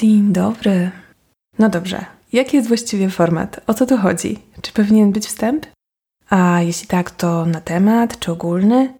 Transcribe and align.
Dzień 0.00 0.32
dobry. 0.32 0.90
No 1.58 1.68
dobrze, 1.68 2.04
jaki 2.32 2.56
jest 2.56 2.68
właściwie 2.68 3.10
format? 3.10 3.60
O 3.66 3.74
co 3.74 3.86
tu 3.86 3.96
chodzi? 3.96 4.38
Czy 4.62 4.72
powinien 4.72 5.12
być 5.12 5.26
wstęp? 5.26 5.66
A 6.30 6.62
jeśli 6.62 6.86
tak, 6.86 7.10
to 7.10 7.46
na 7.46 7.60
temat 7.60 8.18
czy 8.18 8.32
ogólny? 8.32 8.94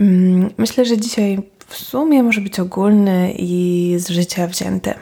Mm, 0.00 0.50
myślę, 0.56 0.84
że 0.84 0.98
dzisiaj 0.98 1.38
w 1.66 1.76
sumie 1.76 2.22
może 2.22 2.40
być 2.40 2.60
ogólny 2.60 3.34
i 3.38 3.94
z 3.98 4.08
życia 4.08 4.46
wzięty. 4.46 4.94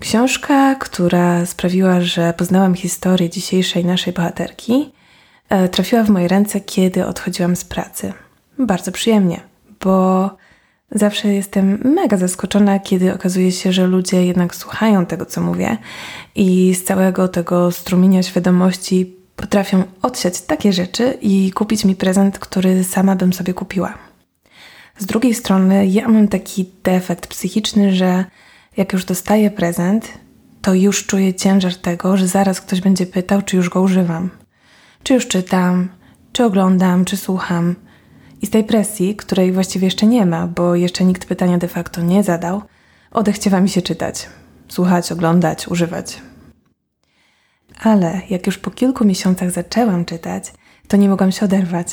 Książka, 0.00 0.74
która 0.74 1.46
sprawiła, 1.46 2.00
że 2.00 2.34
poznałam 2.36 2.74
historię 2.74 3.30
dzisiejszej 3.30 3.84
naszej 3.84 4.12
bohaterki, 4.12 4.92
e, 5.48 5.68
trafiła 5.68 6.02
w 6.02 6.10
moje 6.10 6.28
ręce, 6.28 6.60
kiedy 6.60 7.06
odchodziłam 7.06 7.56
z 7.56 7.64
pracy. 7.64 8.12
Bardzo 8.58 8.92
przyjemnie, 8.92 9.40
bo 9.84 10.30
Zawsze 10.90 11.28
jestem 11.28 11.78
mega 11.84 12.16
zaskoczona, 12.16 12.78
kiedy 12.78 13.14
okazuje 13.14 13.52
się, 13.52 13.72
że 13.72 13.86
ludzie 13.86 14.26
jednak 14.26 14.54
słuchają 14.54 15.06
tego, 15.06 15.26
co 15.26 15.40
mówię 15.40 15.76
i 16.34 16.74
z 16.74 16.84
całego 16.84 17.28
tego 17.28 17.72
strumienia 17.72 18.22
świadomości 18.22 19.16
potrafią 19.36 19.82
odsiać 20.02 20.40
takie 20.40 20.72
rzeczy 20.72 21.18
i 21.22 21.52
kupić 21.52 21.84
mi 21.84 21.96
prezent, 21.96 22.38
który 22.38 22.84
sama 22.84 23.16
bym 23.16 23.32
sobie 23.32 23.54
kupiła. 23.54 23.94
Z 24.98 25.06
drugiej 25.06 25.34
strony, 25.34 25.86
ja 25.86 26.08
mam 26.08 26.28
taki 26.28 26.70
defekt 26.82 27.26
psychiczny, 27.26 27.94
że 27.94 28.24
jak 28.76 28.92
już 28.92 29.04
dostaję 29.04 29.50
prezent, 29.50 30.12
to 30.62 30.74
już 30.74 31.06
czuję 31.06 31.34
ciężar 31.34 31.74
tego, 31.74 32.16
że 32.16 32.28
zaraz 32.28 32.60
ktoś 32.60 32.80
będzie 32.80 33.06
pytał, 33.06 33.42
czy 33.42 33.56
już 33.56 33.68
go 33.68 33.80
używam. 33.80 34.30
Czy 35.02 35.14
już 35.14 35.28
czytam, 35.28 35.88
czy 36.32 36.44
oglądam, 36.44 37.04
czy 37.04 37.16
słucham. 37.16 37.74
I 38.46 38.48
z 38.48 38.50
tej 38.50 38.64
presji, 38.64 39.16
której 39.16 39.52
właściwie 39.52 39.86
jeszcze 39.86 40.06
nie 40.06 40.26
ma, 40.26 40.46
bo 40.46 40.74
jeszcze 40.74 41.04
nikt 41.04 41.24
pytania 41.24 41.58
de 41.58 41.68
facto 41.68 42.02
nie 42.02 42.22
zadał, 42.22 42.62
odechciewa 43.12 43.60
mi 43.60 43.68
się 43.68 43.82
czytać, 43.82 44.28
słuchać, 44.68 45.12
oglądać, 45.12 45.68
używać. 45.68 46.22
Ale 47.82 48.20
jak 48.30 48.46
już 48.46 48.58
po 48.58 48.70
kilku 48.70 49.04
miesiącach 49.04 49.50
zaczęłam 49.50 50.04
czytać, 50.04 50.52
to 50.88 50.96
nie 50.96 51.08
mogłam 51.08 51.32
się 51.32 51.44
oderwać, 51.44 51.86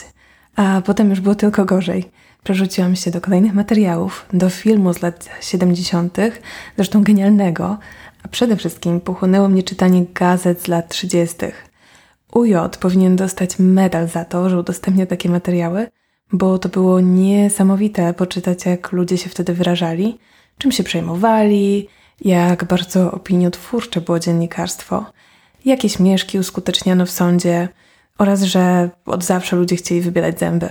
a 0.56 0.82
potem 0.86 1.10
już 1.10 1.20
było 1.20 1.36
tylko 1.36 1.66
gorzej. 1.66 2.12
Przerzuciłam 2.44 2.96
się 2.96 3.12
do 3.12 3.22
kolejnych 3.22 3.54
materiałów, 3.54 4.26
do 4.34 4.50
filmu 4.50 4.94
z 4.94 5.02
lat 5.02 5.30
70., 5.42 6.18
zresztą 6.76 7.04
genialnego, 7.04 7.78
a 8.24 8.28
przede 8.28 8.56
wszystkim 8.56 9.02
pochłonęło 9.02 9.50
mnie 9.50 9.64
czytanie 9.64 10.06
gazet 10.14 10.62
z 10.62 10.68
lat 10.68 10.90
30. 10.90 11.36
UJ 12.34 12.54
powinien 12.80 13.16
dostać 13.16 13.60
medal 13.60 14.08
za 14.08 14.26
to, 14.26 14.50
że 14.50 14.60
udostępnia 14.60 15.06
takie 15.06 15.30
materiały, 15.30 15.88
bo 16.34 16.60
to 16.60 16.70
było 16.70 17.00
niesamowite 17.00 18.14
poczytać, 18.14 18.66
jak 18.66 18.92
ludzie 18.92 19.18
się 19.18 19.30
wtedy 19.30 19.54
wyrażali, 19.54 20.20
czym 20.58 20.72
się 20.72 20.84
przejmowali, 20.84 21.88
jak 22.22 22.66
bardzo 22.66 23.12
opiniotwórcze 23.12 24.02
było 24.02 24.20
dziennikarstwo, 24.20 25.06
jakie 25.66 25.90
śmieszki 25.90 26.40
uskuteczniano 26.40 27.06
w 27.06 27.12
sądzie 27.12 27.68
oraz 28.18 28.42
że 28.42 28.90
od 29.06 29.24
zawsze 29.24 29.56
ludzie 29.56 29.76
chcieli 29.76 30.02
wybierać 30.02 30.40
zęby. 30.40 30.70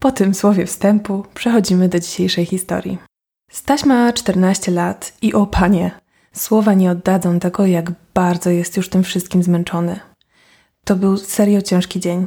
Po 0.00 0.12
tym 0.12 0.34
słowie 0.34 0.66
wstępu 0.66 1.24
przechodzimy 1.34 1.88
do 1.88 2.00
dzisiejszej 2.00 2.46
historii. 2.46 2.98
Staś 3.50 3.84
ma 3.84 4.12
14 4.12 4.72
lat 4.72 5.12
i 5.22 5.34
o 5.34 5.46
panie, 5.46 5.90
słowa 6.32 6.74
nie 6.74 6.90
oddadzą 6.90 7.40
tego, 7.40 7.66
jak 7.66 7.92
bardzo 8.14 8.50
jest 8.50 8.76
już 8.76 8.88
tym 8.88 9.02
wszystkim 9.02 9.42
zmęczony. 9.42 10.00
To 10.84 10.96
był 10.96 11.16
serio 11.16 11.62
ciężki 11.62 12.00
dzień. 12.00 12.26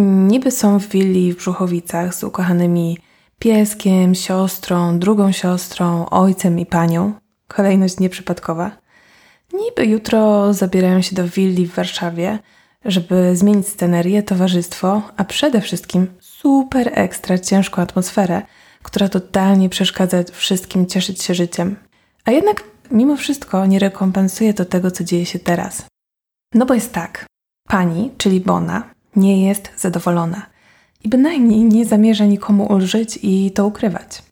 Niby 0.00 0.50
są 0.50 0.78
w 0.78 0.88
willi 0.88 1.32
w 1.32 1.36
Brzuchowicach 1.36 2.14
z 2.14 2.24
ukochanymi 2.24 2.98
pieskiem, 3.38 4.14
siostrą, 4.14 4.98
drugą 4.98 5.32
siostrą, 5.32 6.08
ojcem 6.08 6.58
i 6.58 6.66
panią. 6.66 7.12
Kolejność 7.48 8.00
nieprzypadkowa. 8.00 8.70
Niby 9.52 9.86
jutro 9.86 10.52
zabierają 10.54 11.02
się 11.02 11.16
do 11.16 11.28
willi 11.28 11.66
w 11.66 11.74
Warszawie, 11.74 12.38
żeby 12.84 13.36
zmienić 13.36 13.68
scenerię, 13.68 14.22
towarzystwo, 14.22 15.02
a 15.16 15.24
przede 15.24 15.60
wszystkim 15.60 16.06
super 16.20 16.90
ekstra 16.92 17.38
ciężką 17.38 17.82
atmosferę, 17.82 18.42
która 18.82 19.08
totalnie 19.08 19.68
przeszkadza 19.68 20.18
wszystkim 20.32 20.86
cieszyć 20.86 21.22
się 21.22 21.34
życiem. 21.34 21.76
A 22.24 22.30
jednak 22.30 22.64
mimo 22.90 23.16
wszystko 23.16 23.66
nie 23.66 23.78
rekompensuje 23.78 24.54
to 24.54 24.64
tego, 24.64 24.90
co 24.90 25.04
dzieje 25.04 25.26
się 25.26 25.38
teraz. 25.38 25.86
No 26.54 26.66
bo 26.66 26.74
jest 26.74 26.92
tak. 26.92 27.26
Pani, 27.68 28.10
czyli 28.18 28.40
Bona, 28.40 28.97
nie 29.16 29.46
jest 29.46 29.70
zadowolona 29.76 30.46
i 31.04 31.08
bynajmniej 31.08 31.64
nie 31.64 31.86
zamierza 31.86 32.24
nikomu 32.24 32.66
ulżyć 32.72 33.18
i 33.22 33.50
to 33.50 33.66
ukrywać. 33.66 34.22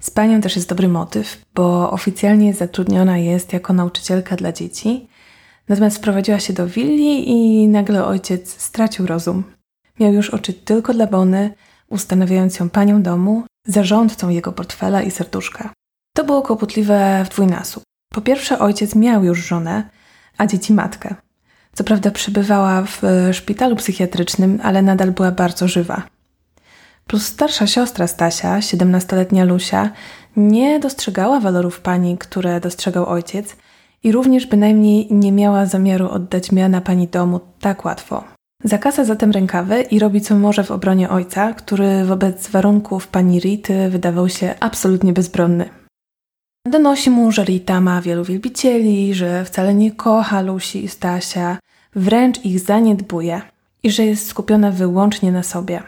Z 0.00 0.10
panią 0.10 0.40
też 0.40 0.56
jest 0.56 0.68
dobry 0.68 0.88
motyw, 0.88 1.44
bo 1.54 1.90
oficjalnie 1.90 2.54
zatrudniona 2.54 3.18
jest 3.18 3.52
jako 3.52 3.72
nauczycielka 3.72 4.36
dla 4.36 4.52
dzieci, 4.52 5.08
natomiast 5.68 5.96
wprowadziła 5.96 6.40
się 6.40 6.52
do 6.52 6.66
willi 6.66 7.30
i 7.30 7.68
nagle 7.68 8.04
ojciec 8.04 8.62
stracił 8.62 9.06
rozum. 9.06 9.44
Miał 10.00 10.12
już 10.12 10.30
oczy 10.30 10.52
tylko 10.52 10.94
dla 10.94 11.06
Bony, 11.06 11.54
ustanawiając 11.88 12.58
ją 12.58 12.70
panią 12.70 13.02
domu, 13.02 13.42
zarządcą 13.66 14.28
jego 14.28 14.52
portfela 14.52 15.02
i 15.02 15.10
serduszka. 15.10 15.72
To 16.16 16.24
było 16.24 16.42
kłopotliwe 16.42 17.24
w 17.26 17.28
dwójnasób. 17.28 17.82
Po 18.12 18.20
pierwsze, 18.20 18.58
ojciec 18.58 18.94
miał 18.94 19.24
już 19.24 19.46
żonę, 19.46 19.90
a 20.38 20.46
dzieci 20.46 20.72
matkę. 20.72 21.14
Co 21.72 21.84
prawda 21.84 22.10
przebywała 22.10 22.82
w 22.82 23.04
e, 23.04 23.34
szpitalu 23.34 23.76
psychiatrycznym, 23.76 24.60
ale 24.62 24.82
nadal 24.82 25.10
była 25.10 25.30
bardzo 25.30 25.68
żywa. 25.68 26.02
Plus 27.06 27.26
starsza 27.26 27.66
siostra 27.66 28.06
Stasia, 28.06 28.58
17-letnia 28.58 29.44
Lusia, 29.44 29.90
nie 30.36 30.80
dostrzegała 30.80 31.40
walorów 31.40 31.80
pani, 31.80 32.18
które 32.18 32.60
dostrzegał 32.60 33.06
ojciec 33.06 33.56
i 34.02 34.12
również 34.12 34.46
bynajmniej 34.46 35.08
nie 35.10 35.32
miała 35.32 35.66
zamiaru 35.66 36.08
oddać 36.08 36.52
miana 36.52 36.80
pani 36.80 37.08
domu 37.08 37.40
tak 37.60 37.84
łatwo. 37.84 38.24
Zakasa 38.64 39.04
zatem 39.04 39.30
rękawy 39.30 39.82
i 39.82 39.98
robi 39.98 40.20
co 40.20 40.34
może 40.34 40.64
w 40.64 40.70
obronie 40.70 41.10
ojca, 41.10 41.52
który 41.52 42.04
wobec 42.04 42.48
warunków 42.48 43.08
pani 43.08 43.40
Rity 43.40 43.90
wydawał 43.90 44.28
się 44.28 44.54
absolutnie 44.60 45.12
bezbronny. 45.12 45.79
Donosi 46.66 47.10
mu, 47.10 47.32
że 47.32 47.44
Rita 47.44 47.80
ma 47.80 48.00
wielu 48.00 48.24
wielbicieli, 48.24 49.14
że 49.14 49.44
wcale 49.44 49.74
nie 49.74 49.92
kocha 49.92 50.40
Lusi 50.40 50.84
i 50.84 50.88
Stasia, 50.88 51.58
wręcz 51.94 52.44
ich 52.44 52.60
zaniedbuje 52.60 53.42
i 53.82 53.90
że 53.90 54.04
jest 54.06 54.28
skupiona 54.28 54.70
wyłącznie 54.70 55.32
na 55.32 55.42
sobie. 55.42 55.82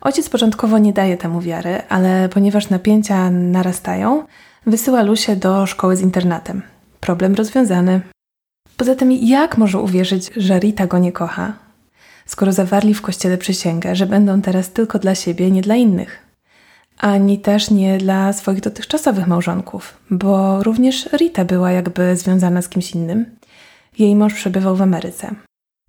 Ojciec 0.00 0.28
początkowo 0.28 0.78
nie 0.78 0.92
daje 0.92 1.16
temu 1.16 1.40
wiary, 1.40 1.82
ale 1.88 2.28
ponieważ 2.28 2.68
napięcia 2.68 3.30
narastają, 3.30 4.24
wysyła 4.66 5.02
Lusię 5.02 5.36
do 5.36 5.66
szkoły 5.66 5.96
z 5.96 6.00
internatem. 6.00 6.62
Problem 7.00 7.34
rozwiązany. 7.34 8.00
Poza 8.76 8.94
tym, 8.94 9.12
jak 9.12 9.58
może 9.58 9.78
uwierzyć, 9.78 10.30
że 10.36 10.58
Rita 10.58 10.86
go 10.86 10.98
nie 10.98 11.12
kocha, 11.12 11.52
skoro 12.26 12.52
zawarli 12.52 12.94
w 12.94 13.02
kościele 13.02 13.38
przysięgę, 13.38 13.96
że 13.96 14.06
będą 14.06 14.42
teraz 14.42 14.70
tylko 14.70 14.98
dla 14.98 15.14
siebie, 15.14 15.50
nie 15.50 15.62
dla 15.62 15.74
innych? 15.76 16.25
Ani 16.98 17.38
też 17.38 17.70
nie 17.70 17.98
dla 17.98 18.32
swoich 18.32 18.60
dotychczasowych 18.60 19.26
małżonków, 19.26 19.96
bo 20.10 20.62
również 20.62 21.08
Rita 21.12 21.44
była 21.44 21.70
jakby 21.70 22.16
związana 22.16 22.62
z 22.62 22.68
kimś 22.68 22.90
innym. 22.90 23.36
Jej 23.98 24.16
mąż 24.16 24.34
przebywał 24.34 24.76
w 24.76 24.82
Ameryce. 24.82 25.34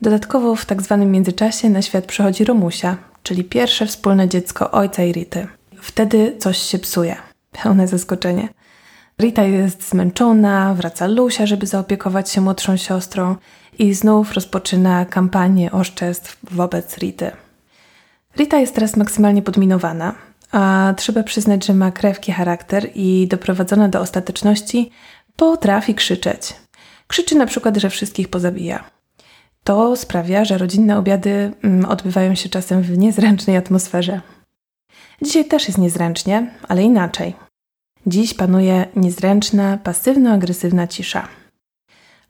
Dodatkowo 0.01 0.55
w 0.55 0.65
tak 0.65 0.81
zwanym 0.81 1.11
międzyczasie 1.11 1.69
na 1.69 1.81
świat 1.81 2.05
przychodzi 2.05 2.43
Romusia, 2.43 2.97
czyli 3.23 3.43
pierwsze 3.43 3.85
wspólne 3.85 4.29
dziecko 4.29 4.71
ojca 4.71 5.03
i 5.03 5.11
Rity. 5.11 5.47
Wtedy 5.81 6.35
coś 6.39 6.57
się 6.57 6.79
psuje. 6.79 7.15
Pełne 7.63 7.87
zaskoczenie. 7.87 8.49
Rita 9.21 9.43
jest 9.43 9.89
zmęczona, 9.89 10.73
wraca 10.73 11.07
Lusia, 11.07 11.45
żeby 11.45 11.67
zaopiekować 11.67 12.29
się 12.29 12.41
młodszą 12.41 12.77
siostrą 12.77 13.35
i 13.79 13.93
znów 13.93 14.33
rozpoczyna 14.33 15.05
kampanię 15.05 15.71
oszczerstw 15.71 16.37
wobec 16.51 16.97
Rity. 16.97 17.31
Rita 18.37 18.57
jest 18.57 18.75
teraz 18.75 18.97
maksymalnie 18.97 19.41
podminowana, 19.41 20.15
a 20.51 20.93
trzeba 20.97 21.23
przyznać, 21.23 21.65
że 21.65 21.73
ma 21.73 21.91
krewki 21.91 22.31
charakter 22.31 22.89
i 22.95 23.27
doprowadzona 23.27 23.89
do 23.89 23.99
ostateczności 24.01 24.91
potrafi 25.35 25.95
krzyczeć. 25.95 26.53
Krzyczy 27.07 27.35
na 27.35 27.45
przykład, 27.45 27.77
że 27.77 27.89
wszystkich 27.89 28.27
pozabija. 28.27 28.83
To 29.63 29.95
sprawia, 29.95 30.45
że 30.45 30.57
rodzinne 30.57 30.97
obiady 30.97 31.51
mm, 31.63 31.85
odbywają 31.85 32.35
się 32.35 32.49
czasem 32.49 32.81
w 32.81 32.97
niezręcznej 32.97 33.57
atmosferze. 33.57 34.21
Dzisiaj 35.21 35.45
też 35.45 35.67
jest 35.67 35.77
niezręcznie, 35.77 36.51
ale 36.67 36.83
inaczej. 36.83 37.35
Dziś 38.05 38.33
panuje 38.33 38.85
niezręczna, 38.95 39.77
pasywno-agresywna 39.83 40.87
cisza. 40.87 41.27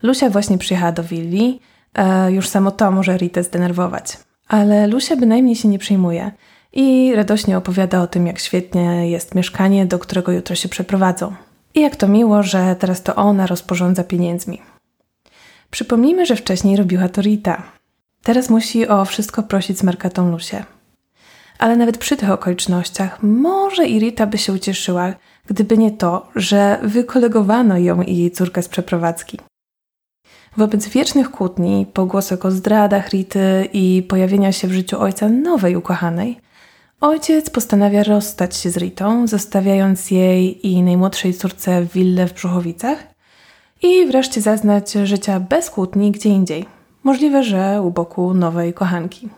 Lusia 0.04 0.30
właśnie 0.30 0.58
przyjechała 0.58 0.92
do 0.92 1.04
willi, 1.04 1.60
e, 1.94 2.32
już 2.32 2.50
samo 2.50 2.72
to 2.72 2.92
może 2.92 3.18
Ritę 3.18 3.44
zdenerwować. 3.44 4.18
Ale 4.48 4.88
Lusia 4.88 5.16
bynajmniej 5.16 5.56
się 5.56 5.68
nie 5.68 5.80
przejmuje 5.80 6.32
i 6.78 7.16
radośnie 7.16 7.58
opowiada 7.58 8.02
o 8.02 8.08
tym, 8.08 8.28
jak 8.28 8.40
świetnie 8.40 9.10
jest 9.10 9.36
mieszkanie, 9.36 9.86
do 9.86 10.00
którego 10.00 10.32
jutro 10.32 10.56
się 10.56 10.70
przeprowadzą. 10.70 11.36
I 11.76 11.82
jak 11.82 11.96
to 11.96 12.08
miło, 12.08 12.44
że 12.44 12.76
teraz 12.80 13.04
to 13.04 13.16
ona 13.16 13.48
rozporządza 13.48 14.04
pieniędzmi. 14.04 14.62
Przypomnijmy, 15.72 16.26
że 16.26 16.36
wcześniej 16.36 16.78
robiła 16.78 17.10
to 17.10 17.22
Rita. 17.22 17.64
Teraz 18.24 18.50
musi 18.50 18.88
o 18.88 19.06
wszystko 19.06 19.44
prosić 19.44 19.78
z 19.78 19.84
markatą 19.84 20.32
Lusię. 20.32 20.66
Ale 21.60 21.76
nawet 21.76 21.98
przy 21.98 22.18
tych 22.18 22.32
okolicznościach 22.32 23.24
może 23.24 23.88
i 23.88 24.00
Rita 24.00 24.28
by 24.28 24.38
się 24.38 24.54
ucieszyła, 24.54 25.14
gdyby 25.48 25.78
nie 25.78 25.92
to, 25.92 26.30
że 26.36 26.80
wykolegowano 26.84 27.78
ją 27.78 28.02
i 28.02 28.18
jej 28.18 28.32
córkę 28.32 28.62
z 28.64 28.68
przeprowadzki. 28.68 29.40
Wobec 30.58 30.88
wiecznych 30.88 31.32
kłótni, 31.32 31.86
pogłosek 31.94 32.46
o 32.46 32.52
zdradach 32.52 33.10
Rity 33.10 33.70
i 33.74 34.04
pojawienia 34.10 34.52
się 34.52 34.68
w 34.68 34.74
życiu 34.74 35.00
ojca 35.00 35.30
nowej 35.30 35.76
ukochanej, 35.76 36.47
ojciec 37.02 37.50
postanawia 37.50 38.04
rozstać 38.04 38.58
się 38.58 38.70
z 38.70 38.78
Ritą, 38.78 39.28
zostawiając 39.28 40.12
jej 40.12 40.68
i 40.68 40.84
najmłodszej 40.84 41.34
córce 41.34 41.86
willę 41.86 42.28
w 42.28 42.34
Brzuchowicach 42.34 43.04
i 43.82 44.06
wreszcie 44.06 44.42
zaznać 44.42 44.92
życia 44.92 45.40
bez 45.40 45.70
kłótni 45.70 46.12
gdzie 46.12 46.30
indziej. 46.30 46.66
Możliwe, 47.04 47.44
że 47.44 47.82
u 47.82 47.92
boku 47.92 48.34
nowej 48.34 48.74
kochanki. 48.74 49.30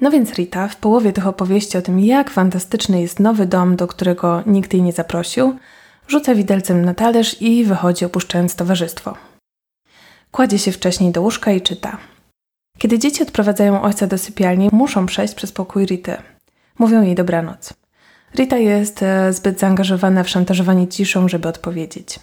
No 0.00 0.10
więc 0.10 0.34
Rita 0.34 0.68
w 0.68 0.76
połowie 0.76 1.12
tych 1.12 1.26
opowieści 1.26 1.78
o 1.78 1.82
tym, 1.82 2.00
jak 2.00 2.30
fantastyczny 2.30 3.00
jest 3.00 3.20
nowy 3.20 3.46
dom, 3.46 3.76
do 3.76 3.86
którego 3.86 4.42
nikt 4.46 4.72
jej 4.72 4.82
nie 4.82 4.92
zaprosił, 4.92 5.56
rzuca 6.08 6.34
widelcem 6.34 6.84
na 6.84 6.94
talerz 6.94 7.42
i 7.42 7.64
wychodzi 7.64 8.04
opuszczając 8.04 8.54
towarzystwo. 8.54 9.16
Kładzie 10.30 10.58
się 10.58 10.72
wcześniej 10.72 11.12
do 11.12 11.22
łóżka 11.22 11.52
i 11.52 11.60
czyta. 11.60 11.98
Kiedy 12.78 12.98
dzieci 12.98 13.22
odprowadzają 13.22 13.82
ojca 13.82 14.06
do 14.06 14.18
sypialni, 14.18 14.68
muszą 14.72 15.06
przejść 15.06 15.34
przez 15.34 15.52
pokój 15.52 15.86
Rity. 15.86 16.31
Mówią 16.82 17.02
jej 17.02 17.14
dobranoc. 17.14 17.72
Rita 18.34 18.56
jest 18.56 19.02
e, 19.02 19.32
zbyt 19.32 19.60
zaangażowana 19.60 20.24
w 20.24 20.28
szantażowanie 20.28 20.88
ciszą, 20.88 21.28
żeby 21.28 21.48
odpowiedzieć. 21.48 22.20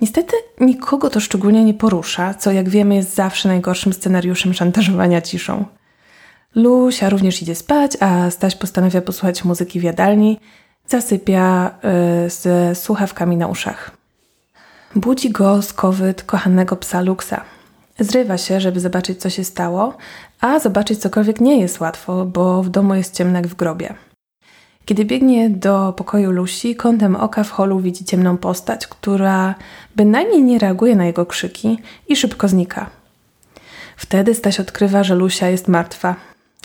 Niestety 0.00 0.36
nikogo 0.60 1.10
to 1.10 1.20
szczególnie 1.20 1.64
nie 1.64 1.74
porusza, 1.74 2.34
co 2.34 2.52
jak 2.52 2.68
wiemy 2.68 2.94
jest 2.94 3.14
zawsze 3.14 3.48
najgorszym 3.48 3.92
scenariuszem 3.92 4.54
szantażowania 4.54 5.20
ciszą. 5.20 5.64
Lusia 6.54 7.08
również 7.08 7.42
idzie 7.42 7.54
spać, 7.54 7.92
a 8.00 8.30
Staś 8.30 8.56
postanawia 8.56 9.02
posłuchać 9.02 9.44
muzyki 9.44 9.80
w 9.80 9.82
jadalni. 9.82 10.40
Zasypia 10.86 11.70
y, 12.26 12.30
z 12.30 12.78
słuchawkami 12.78 13.36
na 13.36 13.46
uszach. 13.48 13.90
Budzi 14.94 15.30
go 15.30 15.62
skowyt 15.62 16.22
kochanego 16.22 16.76
psa 16.76 17.00
Luxa. 17.00 17.44
Zrywa 17.98 18.38
się, 18.38 18.60
żeby 18.60 18.80
zobaczyć, 18.80 19.20
co 19.20 19.30
się 19.30 19.44
stało, 19.44 19.96
a 20.44 20.58
zobaczyć 20.58 20.98
cokolwiek 20.98 21.40
nie 21.40 21.60
jest 21.60 21.80
łatwo, 21.80 22.24
bo 22.24 22.62
w 22.62 22.68
domu 22.68 22.94
jest 22.94 23.14
ciemno 23.14 23.38
jak 23.38 23.46
w 23.46 23.54
grobie. 23.54 23.94
Kiedy 24.84 25.04
biegnie 25.04 25.50
do 25.50 25.92
pokoju 25.92 26.30
Lusi, 26.30 26.76
kątem 26.76 27.16
oka 27.16 27.44
w 27.44 27.50
holu 27.50 27.80
widzi 27.80 28.04
ciemną 28.04 28.36
postać, 28.36 28.86
która 28.86 29.54
bynajmniej 29.96 30.42
nie 30.42 30.58
reaguje 30.58 30.96
na 30.96 31.06
jego 31.06 31.26
krzyki 31.26 31.78
i 32.08 32.16
szybko 32.16 32.48
znika. 32.48 32.90
Wtedy 33.96 34.34
Staś 34.34 34.60
odkrywa, 34.60 35.04
że 35.04 35.14
Lusia 35.14 35.48
jest 35.48 35.68
martwa. 35.68 36.16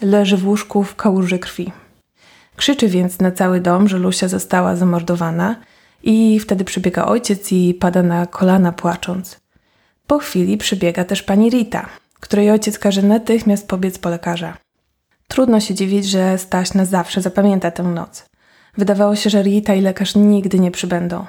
Leży 0.02 0.38
w 0.38 0.48
łóżku 0.48 0.84
w 0.84 0.96
kałuży 0.96 1.40
krwi. 1.40 1.72
Krzyczy 2.56 2.88
więc 2.88 3.20
na 3.20 3.32
cały 3.32 3.62
dom, 3.62 3.88
że 3.88 3.98
Lusia 3.98 4.28
została 4.28 4.76
zamordowana 4.76 5.56
i 6.04 6.40
wtedy 6.40 6.64
przybiega 6.64 7.06
ojciec 7.06 7.52
i 7.52 7.74
pada 7.74 8.04
na 8.04 8.26
kolana 8.26 8.72
płacząc. 8.72 9.40
Po 10.08 10.20
chwili 10.20 10.58
przybiega 10.58 11.04
też 11.04 11.24
pani 11.24 11.50
Rita, 11.50 11.86
której 12.20 12.52
ojciec 12.52 12.80
każe 12.80 13.02
natychmiast 13.02 13.68
pobiec 13.68 13.98
po 13.98 14.10
lekarza. 14.10 14.58
Trudno 15.28 15.60
się 15.60 15.74
dziwić, 15.74 16.06
że 16.06 16.38
Staś 16.38 16.74
na 16.74 16.86
zawsze 16.86 17.22
zapamięta 17.22 17.72
tę 17.72 17.84
noc. 17.84 18.30
Wydawało 18.78 19.16
się, 19.16 19.30
że 19.30 19.44
Rita 19.44 19.74
i 19.74 19.82
lekarz 19.82 20.16
nigdy 20.16 20.60
nie 20.60 20.72
przybędą. 20.72 21.26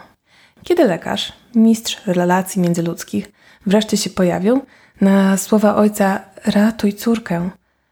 Kiedy 0.65 0.85
lekarz, 0.85 1.33
mistrz 1.55 2.01
relacji 2.07 2.63
międzyludzkich, 2.63 3.33
wreszcie 3.67 3.97
się 3.97 4.11
pojawił, 4.11 4.63
na 5.01 5.37
słowa 5.37 5.77
ojca 5.77 6.21
ratuj 6.45 6.95
córkę, 6.95 7.51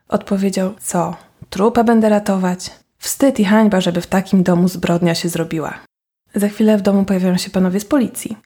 odpowiedział 0.08 0.74
co? 0.80 1.16
Trupa 1.50 1.84
będę 1.84 2.08
ratować? 2.08 2.70
Wstyd 2.98 3.40
i 3.40 3.44
hańba, 3.44 3.80
żeby 3.80 4.00
w 4.00 4.06
takim 4.06 4.42
domu 4.42 4.68
zbrodnia 4.68 5.14
się 5.14 5.28
zrobiła. 5.28 5.74
Za 6.34 6.48
chwilę 6.48 6.78
w 6.78 6.82
domu 6.82 7.04
pojawiają 7.04 7.36
się 7.36 7.50
panowie 7.50 7.80
z 7.80 7.84
policji. 7.84 8.36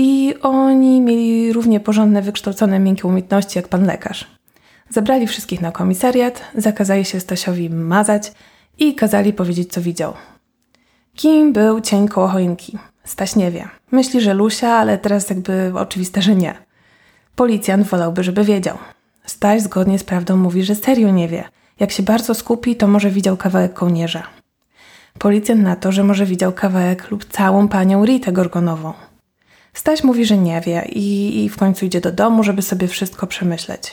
I 0.00 0.34
oni 0.42 1.00
mieli 1.00 1.52
równie 1.52 1.80
porządne, 1.80 2.22
wykształcone, 2.22 2.78
miękkie 2.78 3.08
umiejętności 3.08 3.58
jak 3.58 3.68
pan 3.68 3.86
lekarz. 3.86 4.26
Zabrali 4.90 5.26
wszystkich 5.26 5.60
na 5.60 5.72
komisariat, 5.72 6.44
zakazali 6.54 7.04
się 7.04 7.20
Stasiowi 7.20 7.70
mazać 7.70 8.32
i 8.78 8.94
kazali 8.94 9.32
powiedzieć, 9.32 9.72
co 9.72 9.80
widział. 9.80 10.12
Kim 11.14 11.52
był 11.52 11.80
cień 11.80 12.08
koło 12.08 12.28
choinki? 12.28 12.78
Staś 13.04 13.36
nie 13.36 13.50
wie. 13.50 13.68
Myśli, 13.90 14.20
że 14.20 14.34
Lusia, 14.34 14.68
ale 14.68 14.98
teraz 14.98 15.30
jakby 15.30 15.72
oczywiste, 15.74 16.22
że 16.22 16.34
nie. 16.34 16.54
Policjant 17.36 17.86
wolałby, 17.86 18.22
żeby 18.22 18.44
wiedział. 18.44 18.78
Staś 19.24 19.62
zgodnie 19.62 19.98
z 19.98 20.04
prawdą 20.04 20.36
mówi, 20.36 20.62
że 20.62 20.74
serio 20.74 21.10
nie 21.10 21.28
wie. 21.28 21.44
Jak 21.80 21.90
się 21.90 22.02
bardzo 22.02 22.34
skupi, 22.34 22.76
to 22.76 22.86
może 22.86 23.10
widział 23.10 23.36
kawałek 23.36 23.74
kołnierza. 23.74 24.22
Policjant 25.18 25.62
na 25.62 25.76
to, 25.76 25.92
że 25.92 26.04
może 26.04 26.26
widział 26.26 26.52
kawałek 26.52 27.10
lub 27.10 27.24
całą 27.24 27.68
panią 27.68 28.04
Ritę 28.04 28.32
Gorgonową. 28.32 29.07
Staś 29.78 30.04
mówi, 30.04 30.24
że 30.24 30.38
nie 30.38 30.60
wie 30.60 30.88
i, 30.92 31.44
i 31.44 31.48
w 31.48 31.56
końcu 31.56 31.86
idzie 31.86 32.00
do 32.00 32.12
domu, 32.12 32.42
żeby 32.42 32.62
sobie 32.62 32.88
wszystko 32.88 33.26
przemyśleć. 33.26 33.90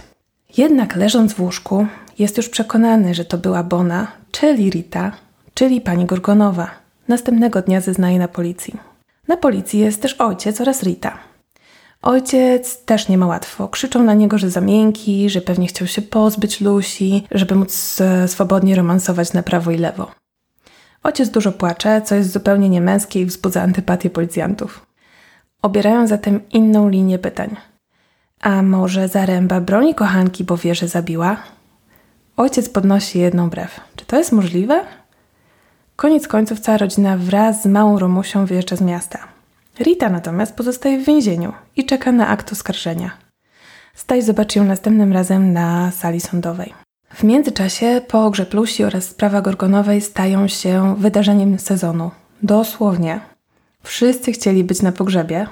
Jednak 0.58 0.96
leżąc 0.96 1.34
w 1.34 1.40
łóżku, 1.40 1.88
jest 2.20 2.38
już 2.38 2.50
przekonany, 2.50 3.14
że 3.14 3.26
to 3.26 3.38
była 3.38 3.64
Bona, 3.64 4.08
czyli 4.32 4.70
Rita, 4.70 5.12
czyli 5.54 5.82
pani 5.82 6.06
Gorgonowa. 6.06 6.72
Następnego 7.08 7.62
dnia 7.62 7.82
zeznaje 7.82 8.20
na 8.20 8.28
policji. 8.28 8.76
Na 9.28 9.38
policji 9.38 9.80
jest 9.80 10.02
też 10.02 10.14
ojciec 10.14 10.62
oraz 10.62 10.84
Rita. 10.84 11.18
Ojciec 12.02 12.86
też 12.86 13.08
nie 13.10 13.18
ma 13.18 13.28
łatwo. 13.28 13.68
Krzyczą 13.68 14.04
na 14.04 14.14
niego, 14.14 14.38
że 14.38 14.50
za 14.50 14.62
miękki, 14.62 15.30
że 15.30 15.42
pewnie 15.42 15.68
chciał 15.68 15.88
się 15.88 16.02
pozbyć 16.02 16.62
Lusi, 16.62 17.28
żeby 17.32 17.56
móc 17.56 18.02
e, 18.02 18.28
swobodnie 18.28 18.76
romansować 18.76 19.34
na 19.34 19.44
prawo 19.44 19.72
i 19.72 19.78
lewo. 19.78 20.12
Ojciec 21.04 21.30
dużo 21.30 21.52
płacze, 21.52 22.02
co 22.02 22.16
jest 22.16 22.32
zupełnie 22.32 22.70
niemęskie 22.70 23.22
i 23.22 23.26
wzbudza 23.26 23.62
antypatię 23.62 24.10
policjantów. 24.10 24.85
Obierają 25.66 26.08
zatem 26.08 26.40
inną 26.52 26.90
linię 26.90 27.20
pytań. 27.20 27.56
A 28.42 28.62
może 28.62 29.08
Zaręba 29.08 29.62
broni 29.62 29.96
kochanki, 29.96 30.44
bo 30.44 30.58
wie, 30.58 30.76
że 30.76 30.88
zabiła? 30.88 31.38
Ojciec 32.38 32.70
podnosi 32.70 33.20
jedną 33.20 33.50
brew. 33.50 33.80
Czy 33.96 34.06
to 34.06 34.18
jest 34.18 34.32
możliwe? 34.32 34.84
Koniec 35.96 36.28
końców 36.28 36.60
cała 36.60 36.78
rodzina 36.78 37.18
wraz 37.18 37.64
z 37.64 37.66
małą 37.66 38.00
Romusią 38.00 38.46
wyjeżdża 38.46 38.76
z 38.76 38.82
miasta. 38.82 39.20
Rita 39.80 40.10
natomiast 40.10 40.56
pozostaje 40.56 41.00
w 41.00 41.06
więzieniu 41.06 41.54
i 41.76 41.86
czeka 41.86 42.12
na 42.12 42.28
akt 42.28 42.52
oskarżenia. 42.52 43.12
Staj 43.96 44.22
zobaczy 44.22 44.60
ją 44.60 44.66
następnym 44.66 45.14
razem 45.14 45.54
na 45.54 45.92
sali 45.92 46.22
sądowej. 46.22 46.74
W 47.14 47.24
międzyczasie 47.24 48.02
pogrzeb 48.08 48.54
Lusi 48.54 48.84
oraz 48.84 49.04
sprawa 49.04 49.42
Gorgonowej 49.42 50.02
stają 50.02 50.48
się 50.48 50.96
wydarzeniem 50.98 51.60
sezonu. 51.60 52.12
Dosłownie. 52.44 53.35
Wszyscy 53.86 54.32
chcieli 54.32 54.64
być 54.64 54.82
na 54.82 54.92
pogrzebie. 54.92 55.48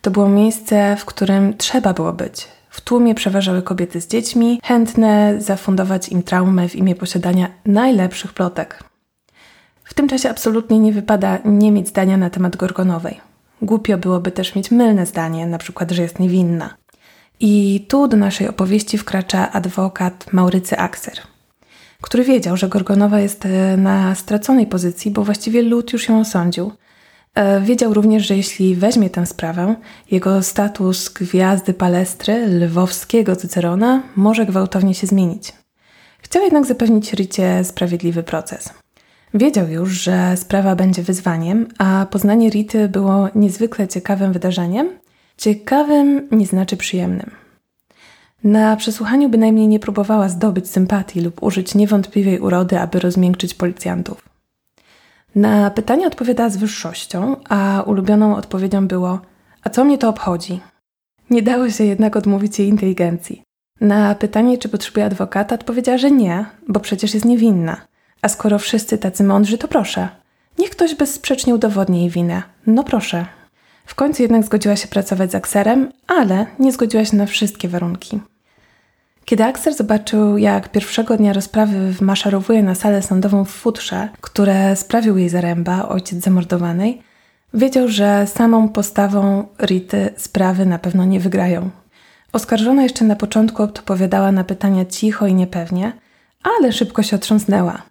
To 0.00 0.10
było 0.10 0.28
miejsce, 0.28 0.96
w 0.96 1.04
którym 1.04 1.56
trzeba 1.56 1.94
było 1.94 2.12
być. 2.12 2.48
W 2.70 2.80
tłumie 2.80 3.14
przeważały 3.14 3.62
kobiety 3.62 4.00
z 4.00 4.08
dziećmi, 4.08 4.60
chętne 4.64 5.34
zafundować 5.38 6.08
im 6.08 6.22
traumę 6.22 6.68
w 6.68 6.76
imię 6.76 6.94
posiadania 6.94 7.48
najlepszych 7.66 8.32
plotek. 8.32 8.84
W 9.84 9.94
tym 9.94 10.08
czasie 10.08 10.30
absolutnie 10.30 10.78
nie 10.78 10.92
wypada 10.92 11.38
nie 11.44 11.72
mieć 11.72 11.88
zdania 11.88 12.16
na 12.16 12.30
temat 12.30 12.56
Gorgonowej. 12.56 13.20
Głupio 13.62 13.98
byłoby 13.98 14.30
też 14.32 14.54
mieć 14.54 14.70
mylne 14.70 15.06
zdanie, 15.06 15.46
na 15.46 15.58
przykład, 15.58 15.90
że 15.90 16.02
jest 16.02 16.18
niewinna. 16.18 16.76
I 17.40 17.84
tu 17.88 18.08
do 18.08 18.16
naszej 18.16 18.48
opowieści 18.48 18.98
wkracza 18.98 19.52
adwokat 19.52 20.32
Maurycy 20.32 20.78
Akser, 20.78 21.18
który 22.00 22.24
wiedział, 22.24 22.56
że 22.56 22.68
Gorgonowa 22.68 23.20
jest 23.20 23.46
e, 23.46 23.76
na 23.76 24.14
straconej 24.14 24.66
pozycji, 24.66 25.10
bo 25.10 25.24
właściwie 25.24 25.62
lud 25.62 25.92
już 25.92 26.08
ją 26.08 26.20
osądził, 26.20 26.72
wiedział 27.62 27.94
również, 27.94 28.26
że 28.26 28.36
jeśli 28.36 28.76
weźmie 28.76 29.10
tę 29.10 29.26
sprawę, 29.26 29.74
jego 30.10 30.42
status 30.42 31.08
gwiazdy 31.08 31.74
palestry 31.74 32.46
lwowskiego 32.46 33.36
Cycerona 33.36 34.02
może 34.16 34.46
gwałtownie 34.46 34.94
się 34.94 35.06
zmienić. 35.06 35.52
Chciał 36.18 36.42
jednak 36.42 36.66
zapewnić 36.66 37.12
Ricie 37.12 37.64
sprawiedliwy 37.64 38.22
proces. 38.22 38.70
Wiedział 39.34 39.68
już, 39.68 39.90
że 39.90 40.36
sprawa 40.36 40.76
będzie 40.76 41.02
wyzwaniem, 41.02 41.68
a 41.78 42.06
poznanie 42.10 42.50
Rity 42.50 42.88
było 42.88 43.28
niezwykle 43.34 43.88
ciekawym 43.88 44.32
wydarzeniem. 44.32 44.88
Ciekawym 45.36 46.28
nie 46.30 46.46
znaczy 46.46 46.76
przyjemnym. 46.76 47.30
Na 48.44 48.76
przesłuchaniu 48.76 49.28
bynajmniej 49.28 49.68
nie 49.68 49.80
próbowała 49.80 50.28
zdobyć 50.28 50.70
sympatii 50.70 51.20
lub 51.20 51.42
użyć 51.42 51.74
niewątpliwej 51.74 52.40
urody, 52.40 52.80
aby 52.80 53.00
rozmiękczyć 53.00 53.54
policjantów. 53.54 54.35
Na 55.36 55.70
pytanie 55.70 56.06
odpowiada 56.06 56.50
z 56.50 56.56
wyższością, 56.56 57.36
a 57.48 57.82
ulubioną 57.86 58.36
odpowiedzią 58.36 58.88
było: 58.88 59.20
A 59.62 59.70
co 59.70 59.84
mnie 59.84 59.98
to 59.98 60.08
obchodzi? 60.08 60.60
Nie 61.30 61.42
dało 61.42 61.70
się 61.70 61.84
jednak 61.84 62.16
odmówić 62.16 62.58
jej 62.58 62.68
inteligencji. 62.68 63.42
Na 63.80 64.14
pytanie, 64.14 64.58
czy 64.58 64.68
potrzebuje 64.68 65.06
adwokata, 65.06 65.54
odpowiedziała, 65.54 65.98
że 65.98 66.10
nie, 66.10 66.44
bo 66.68 66.80
przecież 66.80 67.14
jest 67.14 67.26
niewinna. 67.26 67.76
A 68.22 68.28
skoro 68.28 68.58
wszyscy 68.58 68.98
tacy 68.98 69.24
mądrzy, 69.24 69.58
to 69.58 69.68
proszę. 69.68 70.08
Niech 70.58 70.70
ktoś 70.70 70.94
bezsprzecznie 70.94 71.54
udowodni 71.54 72.00
jej 72.00 72.10
winę. 72.10 72.42
No 72.66 72.84
proszę. 72.84 73.26
W 73.86 73.94
końcu 73.94 74.22
jednak 74.22 74.44
zgodziła 74.44 74.76
się 74.76 74.88
pracować 74.88 75.30
z 75.30 75.34
Akserem, 75.34 75.92
ale 76.06 76.46
nie 76.58 76.72
zgodziła 76.72 77.04
się 77.04 77.16
na 77.16 77.26
wszystkie 77.26 77.68
warunki. 77.68 78.20
Kiedy 79.26 79.44
Akser 79.44 79.74
zobaczył, 79.74 80.38
jak 80.38 80.68
pierwszego 80.68 81.16
dnia 81.16 81.32
rozprawy 81.32 81.92
wmaszerowuje 81.92 82.62
na 82.62 82.74
salę 82.74 83.02
sądową 83.02 83.44
w 83.44 83.50
futrze, 83.50 84.08
które 84.20 84.76
sprawił 84.76 85.18
jej 85.18 85.28
zaręba, 85.28 85.88
ojciec 85.88 86.24
zamordowanej, 86.24 87.02
wiedział, 87.54 87.88
że 87.88 88.26
samą 88.26 88.68
postawą 88.68 89.46
Rity 89.62 90.10
sprawy 90.16 90.66
na 90.66 90.78
pewno 90.78 91.04
nie 91.04 91.20
wygrają. 91.20 91.70
Oskarżona 92.32 92.82
jeszcze 92.82 93.04
na 93.04 93.16
początku 93.16 93.62
odpowiadała 93.62 94.32
na 94.32 94.44
pytania 94.44 94.84
cicho 94.84 95.26
i 95.26 95.34
niepewnie, 95.34 95.92
ale 96.42 96.72
szybko 96.72 97.02
się 97.02 97.16
otrząsnęła. 97.16 97.82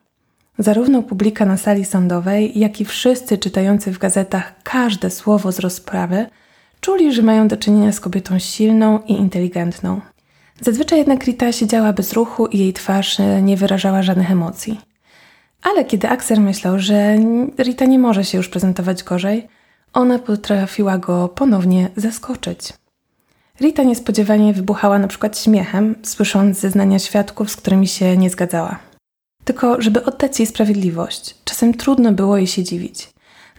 Zarówno 0.59 1.03
publika 1.03 1.45
na 1.45 1.57
sali 1.57 1.85
sądowej, 1.85 2.59
jak 2.59 2.81
i 2.81 2.85
wszyscy 2.85 3.37
czytający 3.37 3.91
w 3.91 3.97
gazetach 3.97 4.53
każde 4.63 5.09
słowo 5.09 5.51
z 5.51 5.59
rozprawy 5.59 6.25
czuli, 6.81 7.13
że 7.13 7.21
mają 7.21 7.47
do 7.47 7.57
czynienia 7.57 7.91
z 7.91 7.99
kobietą 7.99 8.39
silną 8.39 8.99
i 9.07 9.13
inteligentną. 9.13 10.01
Zazwyczaj 10.61 10.97
jednak 10.97 11.23
Rita 11.23 11.51
siedziała 11.51 11.93
bez 11.93 12.13
ruchu 12.13 12.47
i 12.47 12.57
jej 12.57 12.73
twarz 12.73 13.17
nie 13.41 13.57
wyrażała 13.57 14.03
żadnych 14.03 14.31
emocji. 14.31 14.79
Ale 15.61 15.85
kiedy 15.85 16.09
Axel 16.09 16.41
myślał, 16.41 16.79
że 16.79 17.17
Rita 17.59 17.85
nie 17.85 17.99
może 17.99 18.23
się 18.23 18.37
już 18.37 18.49
prezentować 18.49 19.03
gorzej, 19.03 19.47
ona 19.93 20.19
potrafiła 20.19 20.97
go 20.97 21.29
ponownie 21.29 21.89
zaskoczyć. 21.95 22.73
Rita 23.61 23.83
niespodziewanie 23.83 24.53
wybuchała 24.53 24.99
na 24.99 25.07
przykład 25.07 25.39
śmiechem, 25.39 25.95
słysząc 26.03 26.59
zeznania 26.59 26.99
świadków, 26.99 27.51
z 27.51 27.55
którymi 27.55 27.87
się 27.87 28.17
nie 28.17 28.29
zgadzała. 28.29 28.79
Tylko, 29.43 29.81
żeby 29.81 30.03
oddać 30.03 30.39
jej 30.39 30.47
sprawiedliwość, 30.47 31.35
czasem 31.45 31.73
trudno 31.73 32.11
było 32.11 32.37
jej 32.37 32.47
się 32.47 32.63
dziwić. 32.63 33.09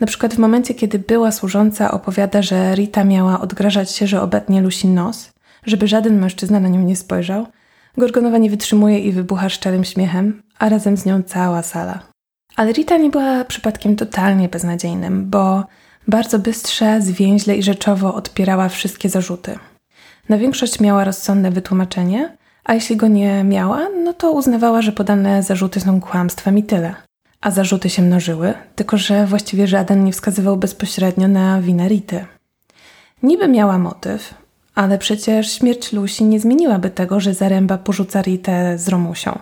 Na 0.00 0.06
przykład 0.06 0.34
w 0.34 0.38
momencie, 0.38 0.74
kiedy 0.74 0.98
była 0.98 1.32
służąca 1.32 1.90
opowiada, 1.90 2.42
że 2.42 2.74
Rita 2.74 3.04
miała 3.04 3.40
odgrażać 3.40 3.90
się, 3.90 4.06
że 4.06 4.22
obetnie 4.22 4.60
Lusin 4.60 4.94
nos, 4.94 5.30
żeby 5.66 5.88
żaden 5.88 6.18
mężczyzna 6.18 6.60
na 6.60 6.68
nią 6.68 6.82
nie 6.82 6.96
spojrzał, 6.96 7.46
Gorgonowa 7.98 8.38
nie 8.38 8.50
wytrzymuje 8.50 8.98
i 8.98 9.12
wybucha 9.12 9.48
szczerym 9.48 9.84
śmiechem, 9.84 10.42
a 10.58 10.68
razem 10.68 10.96
z 10.96 11.06
nią 11.06 11.22
cała 11.22 11.62
sala. 11.62 12.00
Ale 12.56 12.72
Rita 12.72 12.96
nie 12.96 13.10
była 13.10 13.44
przypadkiem 13.44 13.96
totalnie 13.96 14.48
beznadziejnym, 14.48 15.30
bo 15.30 15.64
bardzo 16.08 16.38
bystrze, 16.38 17.02
zwięźle 17.02 17.56
i 17.56 17.62
rzeczowo 17.62 18.14
odpierała 18.14 18.68
wszystkie 18.68 19.08
zarzuty. 19.08 19.58
Na 20.28 20.38
większość 20.38 20.80
miała 20.80 21.04
rozsądne 21.04 21.50
wytłumaczenie, 21.50 22.36
a 22.64 22.74
jeśli 22.74 22.96
go 22.96 23.08
nie 23.08 23.44
miała, 23.44 23.88
no 24.04 24.12
to 24.12 24.32
uznawała, 24.32 24.82
że 24.82 24.92
podane 24.92 25.42
zarzuty 25.42 25.80
są 25.80 26.00
kłamstwem 26.00 26.58
i 26.58 26.62
tyle. 26.62 26.94
A 27.40 27.50
zarzuty 27.50 27.90
się 27.90 28.02
mnożyły, 28.02 28.54
tylko 28.74 28.96
że 28.96 29.26
właściwie 29.26 29.66
żaden 29.66 30.04
nie 30.04 30.12
wskazywał 30.12 30.56
bezpośrednio 30.56 31.28
na 31.28 31.60
winę 31.60 31.88
Rity. 31.88 32.26
Niby 33.22 33.48
miała 33.48 33.78
motyw, 33.78 34.34
ale 34.76 34.98
przecież 34.98 35.52
śmierć 35.52 35.92
Lusi 35.92 36.24
nie 36.24 36.40
zmieniłaby 36.40 36.90
tego, 36.90 37.20
że 37.20 37.34
Zaręba 37.34 37.78
porzuca 37.78 38.22
Ritę 38.22 38.78
z 38.78 38.88
Romusią. 38.88 39.38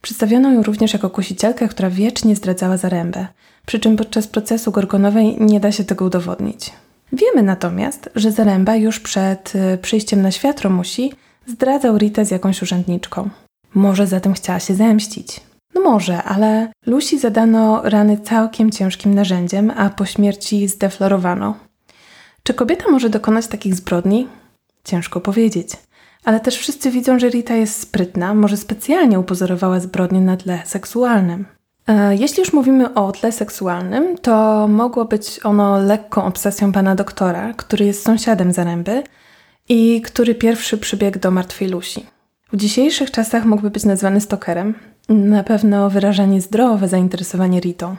Przedstawiono 0.00 0.52
ją 0.52 0.62
również 0.62 0.92
jako 0.92 1.10
kusicielkę, 1.10 1.68
która 1.68 1.90
wiecznie 1.90 2.36
zdradzała 2.36 2.76
Zarębę, 2.76 3.26
przy 3.66 3.80
czym 3.80 3.96
podczas 3.96 4.26
procesu 4.26 4.70
Gorgonowej 4.72 5.36
nie 5.40 5.60
da 5.60 5.72
się 5.72 5.84
tego 5.84 6.04
udowodnić. 6.04 6.72
Wiemy 7.12 7.42
natomiast, 7.42 8.10
że 8.14 8.32
Zaręba 8.32 8.76
już 8.76 9.00
przed 9.00 9.52
y, 9.74 9.78
przyjściem 9.78 10.22
na 10.22 10.30
świat 10.30 10.60
Romusi 10.60 11.12
zdradzał 11.46 11.98
Ritę 11.98 12.24
z 12.24 12.30
jakąś 12.30 12.62
urzędniczką. 12.62 13.30
Może 13.74 14.06
zatem 14.06 14.34
chciała 14.34 14.60
się 14.60 14.74
zemścić. 14.74 15.40
No 15.74 15.80
może, 15.80 16.22
ale 16.22 16.72
Lusi 16.86 17.18
zadano 17.18 17.80
rany 17.84 18.18
całkiem 18.18 18.70
ciężkim 18.70 19.14
narzędziem, 19.14 19.72
a 19.76 19.90
po 19.90 20.06
śmierci 20.06 20.68
zdeflorowano. 20.68 21.65
Czy 22.46 22.54
kobieta 22.54 22.90
może 22.90 23.10
dokonać 23.10 23.46
takich 23.46 23.74
zbrodni? 23.74 24.28
Ciężko 24.84 25.20
powiedzieć. 25.20 25.68
Ale 26.24 26.40
też 26.40 26.56
wszyscy 26.56 26.90
widzą, 26.90 27.18
że 27.18 27.28
Rita 27.28 27.54
jest 27.54 27.80
sprytna, 27.80 28.34
może 28.34 28.56
specjalnie 28.56 29.20
upozorowała 29.20 29.80
zbrodnię 29.80 30.20
na 30.20 30.36
tle 30.36 30.62
seksualnym. 30.64 31.46
E, 31.86 32.16
jeśli 32.16 32.40
już 32.40 32.52
mówimy 32.52 32.94
o 32.94 33.12
tle 33.12 33.32
seksualnym, 33.32 34.18
to 34.18 34.68
mogło 34.68 35.04
być 35.04 35.40
ono 35.44 35.78
lekką 35.78 36.24
obsesją 36.24 36.72
pana 36.72 36.94
doktora, 36.94 37.54
który 37.54 37.84
jest 37.84 38.04
sąsiadem 38.04 38.52
Zaręby 38.52 39.02
i 39.68 40.02
który 40.02 40.34
pierwszy 40.34 40.78
przybiegł 40.78 41.18
do 41.18 41.30
martwej 41.30 41.68
Lusi. 41.68 42.06
W 42.52 42.56
dzisiejszych 42.56 43.10
czasach 43.10 43.44
mógłby 43.44 43.70
być 43.70 43.84
nazwany 43.84 44.20
stokerem. 44.20 44.74
Na 45.08 45.44
pewno 45.44 45.90
wyraża 45.90 46.26
niezdrowe 46.26 46.88
zainteresowanie 46.88 47.60
Ritą. 47.60 47.96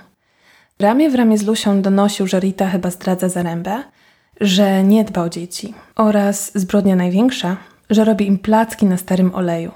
Ramię 0.80 1.10
w 1.10 1.16
ramię 1.16 1.38
z 1.38 1.44
Lusią 1.44 1.82
donosił, 1.82 2.28
że 2.28 2.40
Rita 2.40 2.68
chyba 2.68 2.92
zdradza 2.92 3.30
Zarębę, 3.30 3.84
że 4.42 4.84
nie 4.84 5.04
dba 5.04 5.22
o 5.22 5.30
dzieci 5.30 5.74
oraz 5.96 6.52
zbrodnia 6.56 6.96
największa, 6.96 7.58
że 7.90 8.04
robi 8.04 8.28
im 8.28 8.40
placki 8.40 8.86
na 8.86 8.98
starym 8.98 9.36
oleju. 9.36 9.72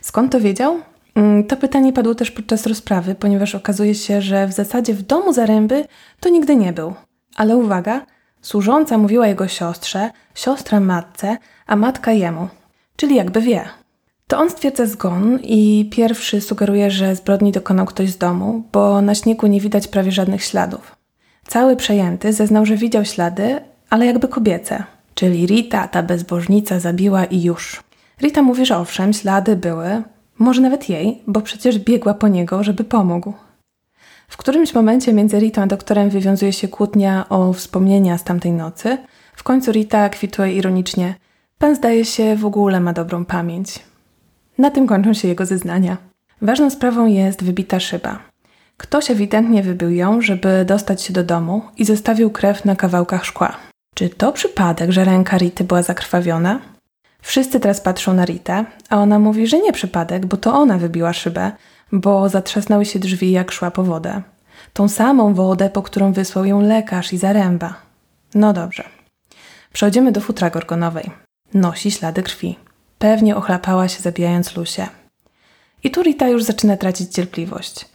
Skąd 0.00 0.32
to 0.32 0.40
wiedział? 0.40 0.78
Mm, 1.14 1.44
to 1.44 1.56
pytanie 1.56 1.92
padło 1.92 2.14
też 2.14 2.30
podczas 2.30 2.66
rozprawy, 2.66 3.14
ponieważ 3.14 3.54
okazuje 3.54 3.94
się, 3.94 4.22
że 4.22 4.46
w 4.46 4.52
zasadzie 4.52 4.94
w 4.94 5.02
domu 5.02 5.32
Zaręby 5.32 5.84
to 6.20 6.28
nigdy 6.28 6.56
nie 6.56 6.72
był. 6.72 6.94
Ale 7.36 7.56
uwaga, 7.56 8.06
służąca 8.42 8.98
mówiła 8.98 9.26
jego 9.26 9.48
siostrze, 9.48 10.10
siostra 10.34 10.80
matce, 10.80 11.36
a 11.66 11.76
matka 11.76 12.12
jemu, 12.12 12.48
czyli 12.96 13.16
jakby 13.16 13.40
wie. 13.40 13.64
To 14.26 14.38
on 14.38 14.50
stwierdza 14.50 14.86
zgon 14.86 15.38
i 15.42 15.88
pierwszy 15.92 16.40
sugeruje, 16.40 16.90
że 16.90 17.16
zbrodni 17.16 17.52
dokonał 17.52 17.86
ktoś 17.86 18.10
z 18.10 18.18
domu, 18.18 18.62
bo 18.72 19.02
na 19.02 19.14
śniegu 19.14 19.46
nie 19.46 19.60
widać 19.60 19.88
prawie 19.88 20.12
żadnych 20.12 20.44
śladów. 20.44 20.96
Cały 21.46 21.76
przejęty 21.76 22.32
zeznał, 22.32 22.66
że 22.66 22.76
widział 22.76 23.04
ślady, 23.04 23.60
ale 23.92 24.06
jakby 24.06 24.28
kobiece, 24.28 24.84
czyli 25.14 25.46
Rita, 25.46 25.88
ta 25.88 26.02
bezbożnica, 26.02 26.80
zabiła 26.80 27.24
i 27.24 27.42
już. 27.42 27.82
Rita 28.22 28.42
mówi, 28.42 28.66
że 28.66 28.76
owszem, 28.76 29.12
ślady 29.12 29.56
były, 29.56 30.02
może 30.38 30.60
nawet 30.62 30.88
jej, 30.88 31.22
bo 31.26 31.40
przecież 31.40 31.78
biegła 31.78 32.14
po 32.14 32.28
niego, 32.28 32.62
żeby 32.62 32.84
pomógł. 32.84 33.32
W 34.28 34.36
którymś 34.36 34.74
momencie 34.74 35.12
między 35.12 35.38
Ritą 35.38 35.62
a 35.62 35.66
doktorem 35.66 36.10
wywiązuje 36.10 36.52
się 36.52 36.68
kłótnia 36.68 37.28
o 37.28 37.52
wspomnienia 37.52 38.18
z 38.18 38.24
tamtej 38.24 38.52
nocy. 38.52 38.98
W 39.36 39.42
końcu 39.42 39.72
Rita 39.72 40.08
kwituje 40.08 40.52
ironicznie: 40.52 41.14
Pan 41.58 41.74
zdaje 41.74 42.04
się 42.04 42.36
w 42.36 42.46
ogóle 42.46 42.80
ma 42.80 42.92
dobrą 42.92 43.24
pamięć. 43.24 43.78
Na 44.58 44.70
tym 44.70 44.86
kończą 44.86 45.14
się 45.14 45.28
jego 45.28 45.46
zeznania. 45.46 45.96
Ważną 46.42 46.70
sprawą 46.70 47.06
jest 47.06 47.44
wybita 47.44 47.80
szyba. 47.80 48.18
Ktoś 48.76 49.10
ewidentnie 49.10 49.62
wybił 49.62 49.90
ją, 49.90 50.20
żeby 50.20 50.64
dostać 50.64 51.02
się 51.02 51.12
do 51.12 51.24
domu 51.24 51.62
i 51.76 51.84
zostawił 51.84 52.30
krew 52.30 52.64
na 52.64 52.76
kawałkach 52.76 53.24
szkła. 53.24 53.71
Czy 53.94 54.08
to 54.08 54.32
przypadek, 54.32 54.90
że 54.90 55.04
ręka 55.04 55.38
Rity 55.38 55.64
była 55.64 55.82
zakrwawiona? 55.82 56.60
Wszyscy 57.22 57.60
teraz 57.60 57.80
patrzą 57.80 58.14
na 58.14 58.24
Ritę, 58.24 58.64
a 58.88 58.96
ona 58.96 59.18
mówi, 59.18 59.46
że 59.46 59.58
nie 59.58 59.72
przypadek, 59.72 60.26
bo 60.26 60.36
to 60.36 60.54
ona 60.54 60.78
wybiła 60.78 61.12
szybę, 61.12 61.52
bo 61.92 62.28
zatrzasnęły 62.28 62.84
się 62.84 62.98
drzwi, 62.98 63.32
jak 63.32 63.52
szła 63.52 63.70
po 63.70 63.84
wodę. 63.84 64.22
Tą 64.72 64.88
samą 64.88 65.34
wodę, 65.34 65.70
po 65.70 65.82
którą 65.82 66.12
wysłał 66.12 66.44
ją 66.44 66.60
lekarz 66.60 67.12
i 67.12 67.18
zaręba. 67.18 67.74
No 68.34 68.52
dobrze. 68.52 68.84
Przechodzimy 69.72 70.12
do 70.12 70.20
futra 70.20 70.50
gorgonowej. 70.50 71.10
Nosi 71.54 71.90
ślady 71.90 72.22
krwi. 72.22 72.58
Pewnie 72.98 73.36
ochlapała 73.36 73.88
się, 73.88 74.02
zabijając 74.02 74.56
Lusię. 74.56 74.88
I 75.84 75.90
tu 75.90 76.02
Rita 76.02 76.28
już 76.28 76.42
zaczyna 76.42 76.76
tracić 76.76 77.14
cierpliwość. 77.14 77.88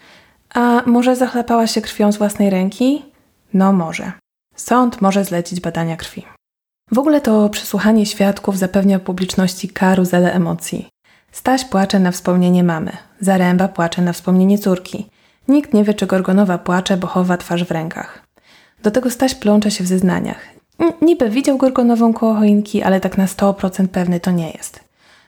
A 0.54 0.82
może 0.86 1.16
zachlapała 1.16 1.68
się 1.68 1.82
krwią 1.82 2.12
z 2.12 2.18
własnej 2.18 2.50
ręki? 2.50 3.06
No 3.54 3.74
może. 3.74 4.12
Sąd 4.58 5.02
może 5.02 5.24
zlecić 5.24 5.60
badania 5.60 5.98
krwi. 5.98 6.26
W 6.92 7.00
ogóle 7.00 7.22
to 7.22 7.50
przesłuchanie 7.50 8.06
świadków 8.06 8.58
zapewnia 8.58 9.00
publiczności 9.00 9.70
karuzelę 9.70 10.34
emocji. 10.34 10.90
Staś 11.32 11.66
płacze 11.66 12.00
na 12.00 12.12
wspomnienie 12.12 12.64
mamy, 12.64 12.92
Zaręba 13.20 13.68
płacze 13.68 14.02
na 14.02 14.14
wspomnienie 14.14 14.58
córki. 14.58 15.10
Nikt 15.48 15.74
nie 15.74 15.84
wie, 15.84 15.94
czy 15.94 16.08
Gorgonowa 16.08 16.58
płacze, 16.58 16.98
bo 16.98 17.08
chowa 17.08 17.38
twarz 17.38 17.64
w 17.64 17.72
rękach. 17.72 18.28
Do 18.84 18.92
tego 18.92 19.10
Staś 19.10 19.36
plącza 19.36 19.70
się 19.70 19.84
w 19.84 19.88
zeznaniach. 19.88 20.40
Niby 21.02 21.30
widział 21.30 21.58
Gorgonową 21.58 22.14
koło 22.14 22.34
choinki, 22.34 22.84
ale 22.84 23.02
tak 23.02 23.18
na 23.18 23.26
100% 23.26 23.88
pewny 23.88 24.20
to 24.20 24.32
nie 24.32 24.52
jest. 24.52 24.80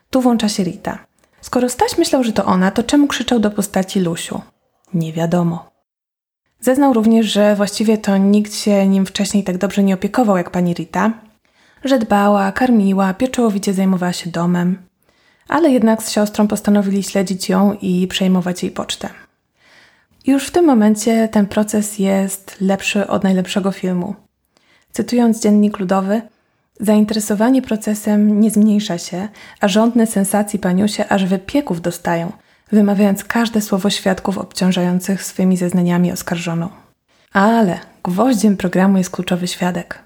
Tu 0.09 0.21
włącza 0.21 0.50
się 0.50 0.63
Rita. 0.63 0.98
Skoro 1.41 1.69
Staś 1.69 1.98
myślał, 1.98 2.24
że 2.24 2.33
to 2.33 2.45
ona, 2.45 2.71
to 2.71 2.83
czemu 2.83 3.07
krzyczał 3.07 3.39
do 3.39 3.51
postaci 3.51 4.00
Lusiu? 4.00 4.41
Nie 4.93 5.13
wiadomo. 5.13 5.68
Zeznał 6.60 6.94
również, 6.94 7.25
że 7.25 7.56
właściwie 7.56 7.98
to 7.98 8.18
nikt 8.18 8.56
się 8.56 8.88
nim 8.88 9.06
wcześniej 9.06 9.44
tak 9.44 9.58
dobrze 9.58 9.84
nie 9.84 9.94
opiekował 9.94 10.38
jak 10.38 10.50
pani 10.50 10.74
Rita, 10.74 11.13
że 11.84 12.00
dbała, 12.00 12.51
karmiła, 12.51 13.13
pieczołowicie 13.13 13.74
zajmowała 13.74 14.13
się 14.13 14.30
domem, 14.30 14.78
ale 15.48 15.70
jednak 15.72 16.04
z 16.04 16.12
siostrą 16.12 16.48
postanowili 16.48 17.04
śledzić 17.04 17.50
ją 17.50 17.78
i 17.82 18.08
przejmować 18.08 18.63
jej 18.63 18.72
pocztę. 18.72 19.10
Już 20.28 20.48
w 20.48 20.51
tym 20.51 20.66
momencie 20.66 21.28
ten 21.28 21.46
proces 21.46 22.00
jest 22.00 22.56
lepszy 22.62 23.08
od 23.08 23.24
najlepszego 23.24 23.72
filmu. 23.72 24.16
Cytując 24.92 25.42
dziennik 25.42 25.80
ludowy, 25.80 26.22
zainteresowanie 26.80 27.62
procesem 27.62 28.42
nie 28.42 28.51
zmniejsza 28.51 28.98
się, 28.98 29.28
a 29.62 29.68
żądne 29.68 30.08
sensacji 30.08 30.60
paniusie 30.60 31.08
aż 31.08 31.25
wypieków 31.25 31.82
dostają, 31.82 32.32
wymawiając 32.71 33.23
każde 33.23 33.61
słowo 33.61 33.89
świadków 33.89 34.38
obciążających 34.38 35.23
swymi 35.23 35.57
zeznaniami 35.57 36.11
oskarżoną. 36.11 36.69
Ale 37.33 37.79
gwoździem 38.03 38.57
programu 38.57 38.97
jest 38.97 39.09
kluczowy 39.09 39.47
świadek. 39.47 39.99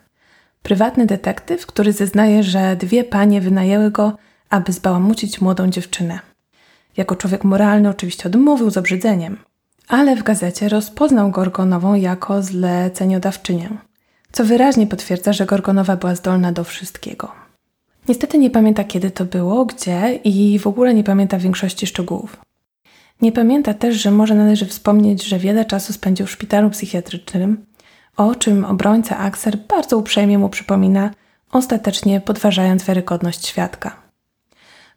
Prywatny 0.64 1.06
detektyw, 1.06 1.66
który 1.66 1.94
zeznaje, 1.94 2.44
że 2.44 2.76
dwie 2.76 3.04
panie 3.04 3.42
wynajęły 3.42 3.92
go, 3.92 4.18
aby 4.50 4.72
zbałamucić 4.72 5.42
młodą 5.42 5.68
dziewczynę. 5.68 6.20
Jako 6.98 7.16
człowiek 7.16 7.44
moralny 7.44 7.90
oczywiście 7.90 8.26
odmówił 8.26 8.70
z 8.70 8.78
obrzydzeniem, 8.78 9.38
ale 9.88 10.16
w 10.16 10.24
gazecie 10.24 10.70
rozpoznał 10.70 11.32
Gorgonową 11.32 11.96
jako 11.96 12.42
zleceniodawczynię, 12.42 13.70
co 14.32 14.46
wyraźnie 14.46 14.88
potwierdza, 14.88 15.34
że 15.34 15.46
Gorgonowa 15.46 15.96
była 15.96 16.16
zdolna 16.16 16.52
do 16.52 16.64
wszystkiego. 16.64 17.32
Niestety 18.08 18.38
nie 18.38 18.50
pamięta 18.50 18.84
kiedy 18.84 19.12
to 19.12 19.26
było, 19.26 19.66
gdzie 19.66 20.20
i 20.24 20.60
w 20.60 20.68
ogóle 20.68 20.94
nie 20.94 21.04
pamięta 21.04 21.38
większości 21.38 21.88
szczegółów. 21.88 22.38
Nie 23.24 23.32
pamięta 23.32 23.74
też, 23.74 23.96
że 23.96 24.12
może 24.12 24.36
należy 24.36 24.66
wspomnieć, 24.66 25.24
że 25.24 25.40
wiele 25.40 25.66
czasu 25.66 25.94
spędził 25.94 26.26
w 26.26 26.32
szpitalu 26.32 26.70
psychiatrycznym, 26.70 27.66
o 28.18 28.36
czym 28.36 28.66
obrońca 28.66 29.18
Axer 29.18 29.58
bardzo 29.58 29.98
uprzejmie 29.98 30.38
mu 30.38 30.50
przypomina, 30.50 31.12
ostatecznie 31.52 32.22
podważając 32.22 32.84
wiarygodność 32.84 33.48
świadka. 33.48 33.96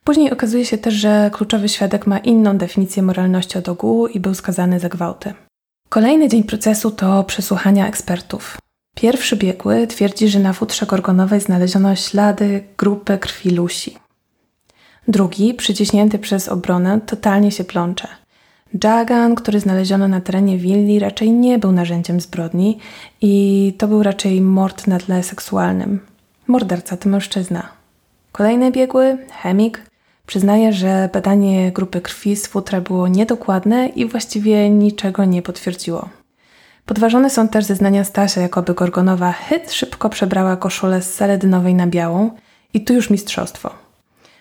Później 0.05 0.33
okazuje 0.33 0.65
się 0.65 0.79
też, 0.79 0.95
że 0.95 1.31
kluczowy 1.33 1.69
świadek 1.69 2.07
ma 2.07 2.19
inną 2.19 2.59
definicję 2.59 3.03
moralności 3.03 3.59
od 3.59 3.69
ogółu 3.69 4.07
i 4.07 4.21
był 4.21 4.35
skazany 4.35 4.81
za 4.81 4.89
gwałty. 4.89 5.35
Kolejny 5.89 6.29
dzień 6.29 6.45
procesu 6.45 6.91
to 6.91 7.25
przesłuchania 7.25 7.89
ekspertów. 7.89 8.59
Pierwszy 8.97 9.37
biegły 9.37 9.87
twierdzi, 9.87 10.29
że 10.29 10.39
na 10.39 10.53
futrze 10.53 10.87
gorgonowej 10.87 11.41
znaleziono 11.41 11.97
ślady 11.97 12.65
grupy 12.79 13.19
krwi 13.19 13.51
Lusi. 13.51 14.06
Drugi, 15.09 15.55
przyciśnięty 15.55 16.19
przez 16.19 16.49
obronę, 16.49 17.01
totalnie 17.07 17.51
się 17.51 17.65
plącze. 17.65 18.09
Jagan, 18.85 19.35
który 19.35 19.61
znaleziono 19.61 20.09
na 20.09 20.21
terenie 20.21 20.59
willi, 20.59 20.99
raczej 20.99 21.33
nie 21.33 21.59
był 21.59 21.73
narzędziem 21.73 22.21
zbrodni 22.21 22.79
i 23.21 23.75
to 23.79 23.89
był 23.89 24.03
raczej 24.03 24.41
mord 24.41 24.87
na 24.87 24.99
tle 24.99 25.23
seksualnym. 25.23 26.01
Morderca 26.47 26.97
to 26.97 27.09
mężczyzna. 27.09 27.69
Kolejny 28.33 28.73
biegły, 28.73 29.19
chemik, 29.43 29.91
przyznaje, 30.27 30.73
że 30.73 31.09
badanie 31.13 31.73
grupy 31.73 32.01
krwi 32.01 32.37
z 32.37 32.47
futra 32.47 32.81
było 32.81 33.09
niedokładne 33.09 33.87
i 33.87 34.07
właściwie 34.07 34.71
niczego 34.71 35.25
nie 35.25 35.43
potwierdziło. 35.43 36.09
Podważone 36.87 37.31
są 37.31 37.49
też 37.49 37.65
zeznania 37.65 38.05
Stasia, 38.05 38.41
jakoby 38.41 38.75
Gorgonowa 38.75 39.33
hyt 39.33 39.73
szybko 39.73 40.09
przebrała 40.09 40.57
koszulę 40.57 41.03
z 41.03 41.15
seledynowej 41.15 41.75
na 41.75 41.87
białą 41.87 42.31
i 42.75 42.81
tu 42.85 42.95
już 42.95 43.11
mistrzostwo. 43.11 43.86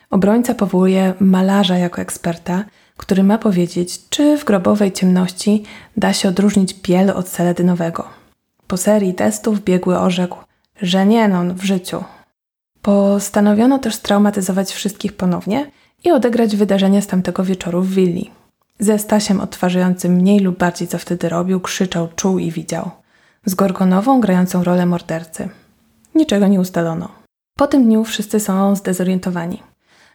Obrońca 0.10 0.56
powołuje 0.56 1.14
malarza 1.20 1.77
jako 1.77 2.01
eksperta, 2.01 2.64
który 2.98 3.24
ma 3.24 3.38
powiedzieć, 3.38 4.10
czy 4.10 4.38
w 4.38 4.46
grobowej 4.46 4.92
ciemności 4.92 5.64
da 5.98 6.14
się 6.14 6.29
odróżnić 6.29 6.74
biel 6.74 7.10
od 7.10 7.27
seledynowego. 7.27 8.08
Po 8.68 8.77
serii 8.77 9.14
testów 9.14 9.64
biegły 9.64 10.00
orzekł, 10.00 10.38
że 10.82 11.06
nie 11.06 11.27
non 11.27 11.53
w 11.53 11.64
życiu. 11.64 12.03
Postanowiono 12.82 13.79
też 13.79 13.96
straumatyzować 13.96 14.72
wszystkich 14.72 15.14
ponownie 15.14 15.72
i 16.03 16.12
odegrać 16.12 16.56
wydarzenia 16.56 17.01
z 17.01 17.08
tamtego 17.08 17.44
wieczoru 17.44 17.82
w 17.82 17.90
willi. 17.90 18.32
Ze 18.79 19.00
Stasiem 19.00 19.42
odtwarzającym 19.42 20.14
mniej 20.14 20.40
lub 20.40 20.58
bardziej 20.58 20.88
co 20.88 20.98
wtedy 20.98 21.29
robił, 21.29 21.60
krzyczał, 21.60 22.08
czuł 22.16 22.40
i 22.40 22.51
widział. 22.51 22.92
Z 23.46 23.56
Gorgonową 23.56 24.22
grającą 24.22 24.64
rolę 24.64 24.86
mordercy. 24.86 25.50
Niczego 26.16 26.48
nie 26.48 26.60
ustalono. 26.60 27.10
Po 27.58 27.68
tym 27.68 27.84
dniu 27.84 28.03
wszyscy 28.03 28.40
są 28.40 28.75
zdezorientowani. 28.75 29.64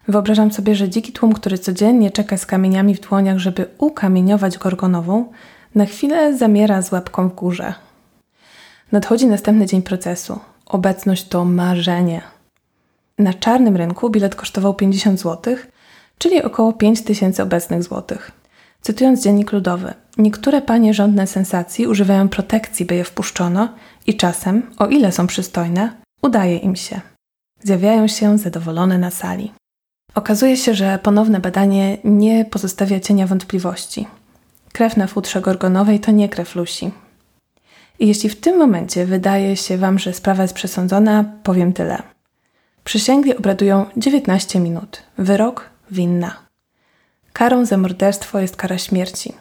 Wyobrażam 0.08 0.52
sobie, 0.52 0.74
że 0.74 0.88
dziki 0.88 1.12
tłum, 1.12 1.32
który 1.32 1.58
codziennie 1.58 2.10
czeka 2.10 2.36
z 2.36 2.46
kamieniami 2.46 2.94
w 2.94 3.00
dłoniach, 3.00 3.38
żeby 3.38 3.66
ukamieniować 3.78 4.58
Gorgonową, 4.58 5.32
na 5.74 5.86
chwilę 5.86 6.36
zamiera 6.36 6.82
z 6.82 6.92
łapką 6.92 7.28
w 7.28 7.34
górze. 7.34 7.74
Nadchodzi 8.92 9.26
następny 9.26 9.66
dzień 9.66 9.82
procesu. 9.82 10.38
Obecność 10.66 11.28
to 11.28 11.44
marzenie. 11.44 12.22
Na 13.18 13.34
czarnym 13.34 13.76
rynku 13.76 14.10
bilet 14.10 14.34
kosztował 14.34 14.74
50 14.74 15.20
zł, 15.20 15.56
czyli 16.18 16.42
około 16.42 16.72
5 16.72 17.02
tysięcy 17.02 17.42
obecnych 17.42 17.82
złotych. 17.82 18.30
Cytując 18.80 19.22
dziennik 19.22 19.52
ludowy, 19.52 19.94
niektóre 20.18 20.62
panie 20.62 20.94
rządne 20.94 21.26
sensacji 21.26 21.86
używają 21.86 22.28
protekcji, 22.28 22.86
by 22.86 22.94
je 22.94 23.04
wpuszczono 23.04 23.68
i 24.06 24.16
czasem, 24.16 24.62
o 24.78 24.86
ile 24.86 25.12
są 25.12 25.26
przystojne, 25.26 25.92
udaje 26.22 26.56
im 26.56 26.76
się. 26.76 27.00
Zjawiają 27.62 28.08
się 28.08 28.38
zadowolone 28.38 28.98
na 28.98 29.10
sali. 29.10 29.52
Okazuje 30.14 30.56
się, 30.56 30.74
że 30.74 30.98
ponowne 31.02 31.40
badanie 31.40 31.98
nie 32.04 32.44
pozostawia 32.44 33.00
cienia 33.00 33.26
wątpliwości. 33.26 34.06
Krew 34.72 34.96
na 34.96 35.06
futrze 35.06 35.40
gorgonowej 35.40 36.00
to 36.00 36.10
nie 36.10 36.28
krew 36.28 36.54
Lusi. 36.54 36.90
I 37.98 38.08
jeśli 38.08 38.28
w 38.28 38.40
tym 38.40 38.58
momencie 38.58 39.06
wydaje 39.06 39.56
się 39.56 39.78
Wam, 39.78 39.98
że 39.98 40.12
sprawa 40.12 40.42
jest 40.42 40.54
przesądzona, 40.54 41.24
powiem 41.42 41.72
tyle. 41.72 42.02
Przysięgli 42.84 43.36
obradują 43.36 43.86
19 43.96 44.60
minut. 44.60 45.02
Wyrok 45.18 45.70
winna. 45.90 46.36
Karą 47.32 47.64
za 47.64 47.76
morderstwo 47.76 48.38
jest 48.38 48.56
kara 48.56 48.78
śmierci. 48.78 49.32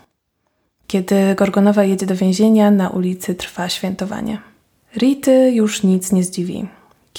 Kiedy 0.87 1.35
Gorgonowa 1.35 1.83
jedzie 1.83 2.05
do 2.05 2.15
więzienia, 2.15 2.71
na 2.71 2.89
ulicy 2.89 3.35
trwa 3.35 3.69
świętowanie. 3.69 4.41
Rity 4.97 5.51
już 5.51 5.83
nic 5.83 6.11
nie 6.11 6.23
zdziwi. 6.23 6.67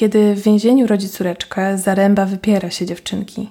Kiedy 0.01 0.35
w 0.35 0.43
więzieniu 0.43 0.87
rodzi 0.87 1.09
córeczkę, 1.09 1.79
Zaręba 1.79 2.27
wypiera 2.27 2.71
się 2.71 2.87
dziewczynki. 2.87 3.51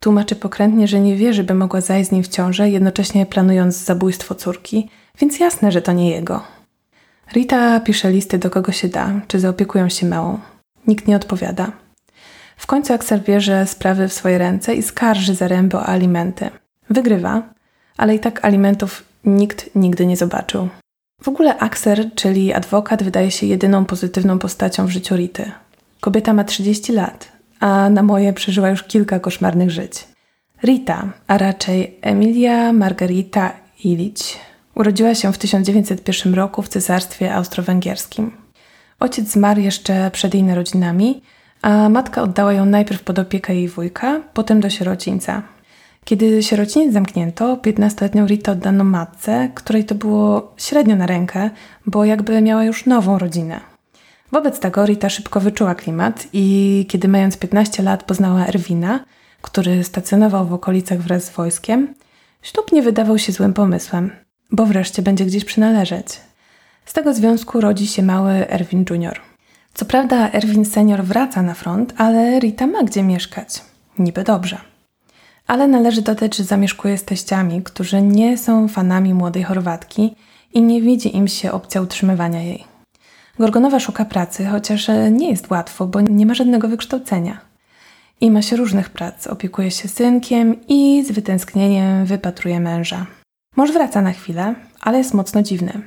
Tłumaczy 0.00 0.36
pokrętnie, 0.36 0.88
że 0.88 1.00
nie 1.00 1.16
wierzy, 1.16 1.44
by 1.44 1.54
mogła 1.54 1.80
zajść 1.80 2.08
z 2.08 2.12
nim 2.12 2.22
w 2.22 2.28
ciążę, 2.28 2.70
jednocześnie 2.70 3.26
planując 3.26 3.76
zabójstwo 3.76 4.34
córki, 4.34 4.90
więc 5.20 5.38
jasne, 5.40 5.72
że 5.72 5.82
to 5.82 5.92
nie 5.92 6.10
jego. 6.10 6.42
Rita 7.32 7.80
pisze 7.80 8.10
listy 8.10 8.38
do 8.38 8.50
kogo 8.50 8.72
się 8.72 8.88
da, 8.88 9.20
czy 9.26 9.40
zaopiekują 9.40 9.88
się 9.88 10.06
małą. 10.06 10.38
Nikt 10.86 11.08
nie 11.08 11.16
odpowiada. 11.16 11.72
W 12.56 12.66
końcu 12.66 12.92
Axel 12.92 13.20
bierze 13.20 13.66
sprawy 13.66 14.08
w 14.08 14.12
swoje 14.12 14.38
ręce 14.38 14.74
i 14.74 14.82
skarży 14.82 15.34
Zarębę 15.34 15.78
o 15.78 15.86
alimenty. 15.86 16.50
Wygrywa, 16.90 17.42
ale 17.96 18.14
i 18.14 18.20
tak 18.20 18.44
alimentów 18.44 19.04
nikt 19.24 19.70
nigdy 19.74 20.06
nie 20.06 20.16
zobaczył. 20.16 20.68
W 21.22 21.28
ogóle 21.28 21.58
Axer, 21.58 22.14
czyli 22.14 22.52
adwokat, 22.52 23.02
wydaje 23.02 23.30
się 23.30 23.46
jedyną 23.46 23.84
pozytywną 23.84 24.38
postacią 24.38 24.86
w 24.86 24.90
życiu 24.90 25.16
Rity. 25.16 25.52
Kobieta 26.00 26.32
ma 26.32 26.44
30 26.44 26.92
lat, 26.92 27.32
a 27.60 27.90
na 27.90 28.02
moje 28.02 28.32
przeżyła 28.32 28.68
już 28.68 28.82
kilka 28.82 29.20
koszmarnych 29.20 29.70
żyć. 29.70 30.04
Rita, 30.62 31.12
a 31.26 31.38
raczej 31.38 31.98
Emilia 32.02 32.72
Margarita 32.72 33.52
Ilić, 33.84 34.38
urodziła 34.74 35.14
się 35.14 35.32
w 35.32 35.38
1901 35.38 36.34
roku 36.34 36.62
w 36.62 36.68
Cesarstwie 36.68 37.34
Austro-Węgierskim. 37.34 38.30
Ojciec 39.00 39.28
zmarł 39.28 39.60
jeszcze 39.60 40.10
przed 40.10 40.34
jej 40.34 40.42
narodzinami, 40.42 41.22
a 41.62 41.88
matka 41.88 42.22
oddała 42.22 42.52
ją 42.52 42.66
najpierw 42.66 43.02
pod 43.02 43.18
opiekę 43.18 43.54
jej 43.54 43.68
wujka, 43.68 44.20
potem 44.34 44.60
do 44.60 44.70
sierocińca. 44.70 45.42
Kiedy 46.04 46.42
sierociniec 46.42 46.92
zamknięto, 46.92 47.56
15-letnią 47.56 48.26
Ritę 48.26 48.52
oddano 48.52 48.84
matce, 48.84 49.50
której 49.54 49.84
to 49.84 49.94
było 49.94 50.54
średnio 50.56 50.96
na 50.96 51.06
rękę, 51.06 51.50
bo 51.86 52.04
jakby 52.04 52.42
miała 52.42 52.64
już 52.64 52.86
nową 52.86 53.18
rodzinę. 53.18 53.75
Wobec 54.32 54.60
tego 54.60 54.86
Rita 54.86 55.08
szybko 55.08 55.40
wyczuła 55.40 55.74
klimat 55.74 56.26
i 56.32 56.86
kiedy 56.88 57.08
mając 57.08 57.36
15 57.36 57.82
lat 57.82 58.02
poznała 58.02 58.46
Erwina, 58.46 59.04
który 59.42 59.84
stacjonował 59.84 60.46
w 60.46 60.52
okolicach 60.52 60.98
wraz 60.98 61.24
z 61.24 61.30
wojskiem, 61.30 61.94
ślub 62.42 62.72
nie 62.72 62.82
wydawał 62.82 63.18
się 63.18 63.32
złym 63.32 63.52
pomysłem, 63.52 64.10
bo 64.50 64.66
wreszcie 64.66 65.02
będzie 65.02 65.26
gdzieś 65.26 65.44
przynależeć. 65.44 66.20
Z 66.84 66.92
tego 66.92 67.14
związku 67.14 67.60
rodzi 67.60 67.86
się 67.86 68.02
mały 68.02 68.48
Erwin 68.48 68.84
Junior. 68.90 69.20
Co 69.74 69.84
prawda 69.84 70.30
Erwin 70.32 70.64
senior 70.64 71.04
wraca 71.04 71.42
na 71.42 71.54
front, 71.54 71.94
ale 71.96 72.38
Rita 72.40 72.66
ma 72.66 72.82
gdzie 72.82 73.02
mieszkać. 73.02 73.62
Niby 73.98 74.24
dobrze. 74.24 74.58
Ale 75.46 75.68
należy 75.68 76.02
dodać, 76.02 76.36
że 76.36 76.44
zamieszkuje 76.44 76.98
z 76.98 77.04
teściami, 77.04 77.62
którzy 77.62 78.02
nie 78.02 78.38
są 78.38 78.68
fanami 78.68 79.14
młodej 79.14 79.42
Chorwatki 79.42 80.16
i 80.54 80.62
nie 80.62 80.82
widzi 80.82 81.16
im 81.16 81.28
się 81.28 81.52
opcja 81.52 81.82
utrzymywania 81.82 82.42
jej. 82.42 82.75
Gorgonowa 83.38 83.80
szuka 83.80 84.04
pracy, 84.04 84.46
chociaż 84.46 84.90
nie 85.10 85.30
jest 85.30 85.50
łatwo, 85.50 85.86
bo 85.86 86.00
nie 86.00 86.26
ma 86.26 86.34
żadnego 86.34 86.68
wykształcenia. 86.68 87.40
I 88.20 88.30
ma 88.30 88.42
się 88.42 88.56
różnych 88.56 88.90
prac, 88.90 89.26
opiekuje 89.26 89.70
się 89.70 89.88
synkiem 89.88 90.56
i 90.68 91.04
z 91.04 91.12
wytęsknieniem 91.12 92.06
wypatruje 92.06 92.60
męża. 92.60 93.06
Mąż 93.56 93.72
wraca 93.72 94.02
na 94.02 94.12
chwilę, 94.12 94.54
ale 94.80 94.98
jest 94.98 95.14
mocno 95.14 95.42
dziwny. 95.42 95.82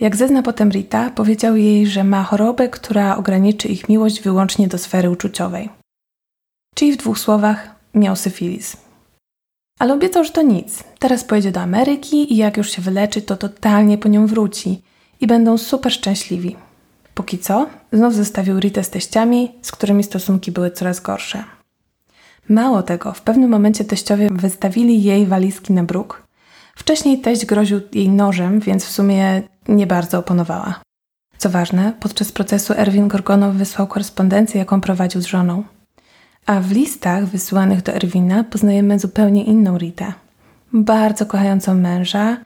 Jak 0.00 0.16
zezna 0.16 0.42
potem 0.42 0.70
Rita, 0.70 1.10
powiedział 1.10 1.56
jej, 1.56 1.86
że 1.86 2.04
ma 2.04 2.22
chorobę, 2.22 2.68
która 2.68 3.16
ograniczy 3.16 3.68
ich 3.68 3.88
miłość 3.88 4.22
wyłącznie 4.22 4.68
do 4.68 4.78
sfery 4.78 5.10
uczuciowej. 5.10 5.68
Czyli 6.74 6.92
w 6.92 6.96
dwóch 6.96 7.18
słowach 7.18 7.74
miał 7.94 8.16
syfilis. 8.16 8.76
Ale 9.78 9.94
obiecał, 9.94 10.24
że 10.24 10.30
to 10.30 10.42
nic. 10.42 10.84
Teraz 10.98 11.24
pojedzie 11.24 11.52
do 11.52 11.60
Ameryki 11.60 12.32
i 12.32 12.36
jak 12.36 12.56
już 12.56 12.70
się 12.70 12.82
wyleczy, 12.82 13.22
to 13.22 13.36
totalnie 13.36 13.98
po 13.98 14.08
nią 14.08 14.26
wróci 14.26 14.82
i 15.20 15.26
będą 15.26 15.58
super 15.58 15.92
szczęśliwi. 15.92 16.56
Póki 17.18 17.38
co, 17.38 17.66
znów 17.92 18.14
zostawił 18.14 18.60
Ritę 18.60 18.84
z 18.84 18.90
teściami, 18.90 19.52
z 19.62 19.72
którymi 19.72 20.04
stosunki 20.04 20.52
były 20.52 20.70
coraz 20.70 21.00
gorsze. 21.00 21.44
Mało 22.48 22.82
tego, 22.82 23.12
w 23.12 23.22
pewnym 23.22 23.50
momencie 23.50 23.84
teściowie 23.84 24.28
wystawili 24.32 25.02
jej 25.02 25.26
walizki 25.26 25.72
na 25.72 25.84
bruk. 25.84 26.22
Wcześniej 26.76 27.20
teść 27.20 27.46
groził 27.46 27.80
jej 27.92 28.08
nożem, 28.08 28.60
więc 28.60 28.84
w 28.84 28.90
sumie 28.90 29.42
nie 29.68 29.86
bardzo 29.86 30.18
oponowała. 30.18 30.80
Co 31.38 31.50
ważne, 31.50 31.92
podczas 32.00 32.32
procesu 32.32 32.74
Erwin 32.76 33.08
Gorgonow 33.08 33.54
wysłał 33.54 33.86
korespondencję, 33.86 34.58
jaką 34.58 34.80
prowadził 34.80 35.20
z 35.20 35.26
żoną. 35.26 35.62
A 36.46 36.60
w 36.60 36.72
listach 36.72 37.26
wysyłanych 37.26 37.82
do 37.82 37.92
Erwina 37.92 38.44
poznajemy 38.44 38.98
zupełnie 38.98 39.44
inną 39.44 39.78
Ritę. 39.78 40.12
Bardzo 40.72 41.26
kochającą 41.26 41.74
męża 41.74 42.36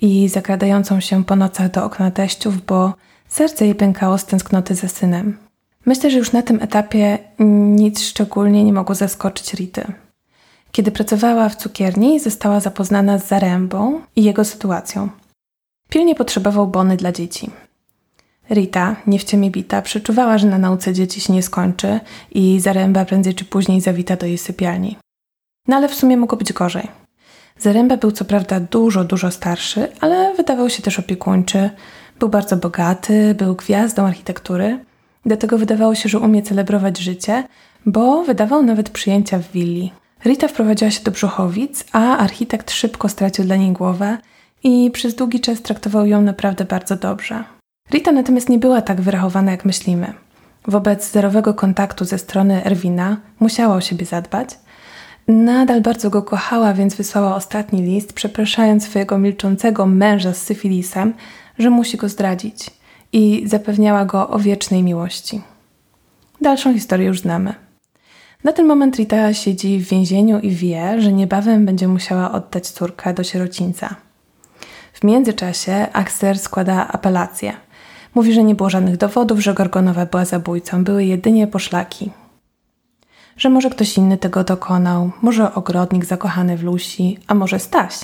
i 0.00 0.28
zakradającą 0.28 1.00
się 1.00 1.24
po 1.24 1.36
nocach 1.36 1.70
do 1.70 1.84
okna 1.84 2.10
teściów, 2.10 2.66
bo 2.66 2.94
serce 3.28 3.64
jej 3.64 3.74
pękało 3.74 4.18
z 4.18 4.24
tęsknoty 4.24 4.74
za 4.74 4.88
synem. 4.88 5.38
Myślę, 5.86 6.10
że 6.10 6.18
już 6.18 6.32
na 6.32 6.42
tym 6.42 6.62
etapie 6.62 7.18
nic 7.76 8.02
szczególnie 8.02 8.64
nie 8.64 8.72
mogło 8.72 8.94
zaskoczyć 8.94 9.54
Rity. 9.54 9.84
Kiedy 10.72 10.90
pracowała 10.90 11.48
w 11.48 11.56
cukierni, 11.56 12.20
została 12.20 12.60
zapoznana 12.60 13.18
z 13.18 13.28
Zarębą 13.28 14.00
i 14.16 14.24
jego 14.24 14.44
sytuacją. 14.44 15.08
Pilnie 15.88 16.14
potrzebował 16.14 16.66
bony 16.66 16.96
dla 16.96 17.12
dzieci. 17.12 17.50
Rita, 18.50 18.96
nie 19.06 19.18
w 19.18 19.24
ciemię 19.24 19.50
bita, 19.50 19.82
przeczuwała, 19.82 20.38
że 20.38 20.46
na 20.46 20.58
nauce 20.58 20.92
dzieci 20.92 21.20
się 21.20 21.32
nie 21.32 21.42
skończy 21.42 22.00
i 22.30 22.60
Zaręba 22.60 23.04
prędzej 23.04 23.34
czy 23.34 23.44
później 23.44 23.80
zawita 23.80 24.16
do 24.16 24.26
jej 24.26 24.38
sypialni. 24.38 24.96
No 25.68 25.76
ale 25.76 25.88
w 25.88 25.94
sumie 25.94 26.16
mogło 26.16 26.38
być 26.38 26.52
gorzej. 26.52 26.88
Zaręba 27.58 27.96
był 27.96 28.12
co 28.12 28.24
prawda 28.24 28.60
dużo, 28.60 29.04
dużo 29.04 29.30
starszy, 29.30 29.88
ale 30.00 30.34
wydawał 30.34 30.70
się 30.70 30.82
też 30.82 30.98
opiekuńczy. 30.98 31.70
Był 32.18 32.28
bardzo 32.28 32.56
bogaty, 32.56 33.34
był 33.34 33.54
gwiazdą 33.54 34.06
architektury. 34.06 34.78
Do 35.26 35.36
tego 35.36 35.58
wydawało 35.58 35.94
się, 35.94 36.08
że 36.08 36.18
umie 36.18 36.42
celebrować 36.42 36.98
życie, 36.98 37.44
bo 37.86 38.24
wydawał 38.24 38.62
nawet 38.62 38.90
przyjęcia 38.90 39.38
w 39.38 39.52
willi. 39.52 39.92
Rita 40.24 40.48
wprowadziła 40.48 40.90
się 40.90 41.04
do 41.04 41.10
Brzuchowic, 41.10 41.84
a 41.92 42.16
architekt 42.18 42.70
szybko 42.70 43.08
stracił 43.08 43.44
dla 43.44 43.56
niej 43.56 43.72
głowę 43.72 44.18
i 44.62 44.90
przez 44.90 45.14
długi 45.14 45.40
czas 45.40 45.62
traktował 45.62 46.06
ją 46.06 46.22
naprawdę 46.22 46.64
bardzo 46.64 46.96
dobrze. 46.96 47.44
Rita 47.90 48.12
natomiast 48.12 48.48
nie 48.48 48.58
była 48.58 48.82
tak 48.82 49.00
wyrachowana, 49.00 49.50
jak 49.50 49.64
myślimy. 49.64 50.12
Wobec 50.66 51.10
zerowego 51.10 51.54
kontaktu 51.54 52.04
ze 52.04 52.18
strony 52.18 52.64
Erwina 52.64 53.16
musiała 53.40 53.74
o 53.74 53.80
siebie 53.80 54.06
zadbać. 54.06 54.58
Nadal 55.28 55.80
bardzo 55.80 56.10
go 56.10 56.22
kochała, 56.22 56.72
więc 56.72 56.94
wysłała 56.94 57.36
ostatni 57.36 57.82
list, 57.82 58.12
przepraszając 58.12 58.84
swojego 58.84 59.18
milczącego 59.18 59.86
męża 59.86 60.32
z 60.32 60.42
syfilisem, 60.42 61.14
że 61.58 61.70
musi 61.70 61.96
go 61.96 62.08
zdradzić 62.08 62.70
i 63.12 63.42
zapewniała 63.46 64.04
go 64.04 64.28
o 64.28 64.38
wiecznej 64.38 64.82
miłości. 64.82 65.40
Dalszą 66.40 66.74
historię 66.74 67.06
już 67.06 67.20
znamy. 67.20 67.54
Na 68.44 68.52
ten 68.52 68.66
moment 68.66 68.96
Rita 68.96 69.34
siedzi 69.34 69.78
w 69.78 69.88
więzieniu 69.88 70.38
i 70.40 70.50
wie, 70.50 71.02
że 71.02 71.12
niebawem 71.12 71.66
będzie 71.66 71.88
musiała 71.88 72.32
oddać 72.32 72.68
córkę 72.70 73.14
do 73.14 73.24
sierocińca. 73.24 73.96
W 74.92 75.04
międzyczasie 75.04 75.86
Axer 75.92 76.38
składa 76.38 76.88
apelację. 76.88 77.52
Mówi, 78.14 78.32
że 78.32 78.44
nie 78.44 78.54
było 78.54 78.70
żadnych 78.70 78.96
dowodów, 78.96 79.40
że 79.40 79.54
Gorgonowa 79.54 80.06
była 80.06 80.24
zabójcą, 80.24 80.84
były 80.84 81.04
jedynie 81.04 81.46
poszlaki. 81.46 82.10
Że 83.36 83.48
może 83.48 83.70
ktoś 83.70 83.98
inny 83.98 84.18
tego 84.18 84.44
dokonał, 84.44 85.10
może 85.22 85.54
ogrodnik 85.54 86.04
zakochany 86.04 86.56
w 86.56 86.62
Lusi, 86.62 87.18
a 87.26 87.34
może 87.34 87.58
Staś. 87.58 88.00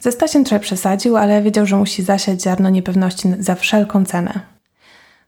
Ze 0.00 0.12
Stasiem 0.12 0.44
trochę 0.44 0.60
przesadził, 0.60 1.16
ale 1.16 1.42
wiedział, 1.42 1.66
że 1.66 1.76
musi 1.76 2.02
zasiać 2.02 2.42
ziarno 2.42 2.70
niepewności 2.70 3.28
za 3.38 3.54
wszelką 3.54 4.04
cenę. 4.04 4.40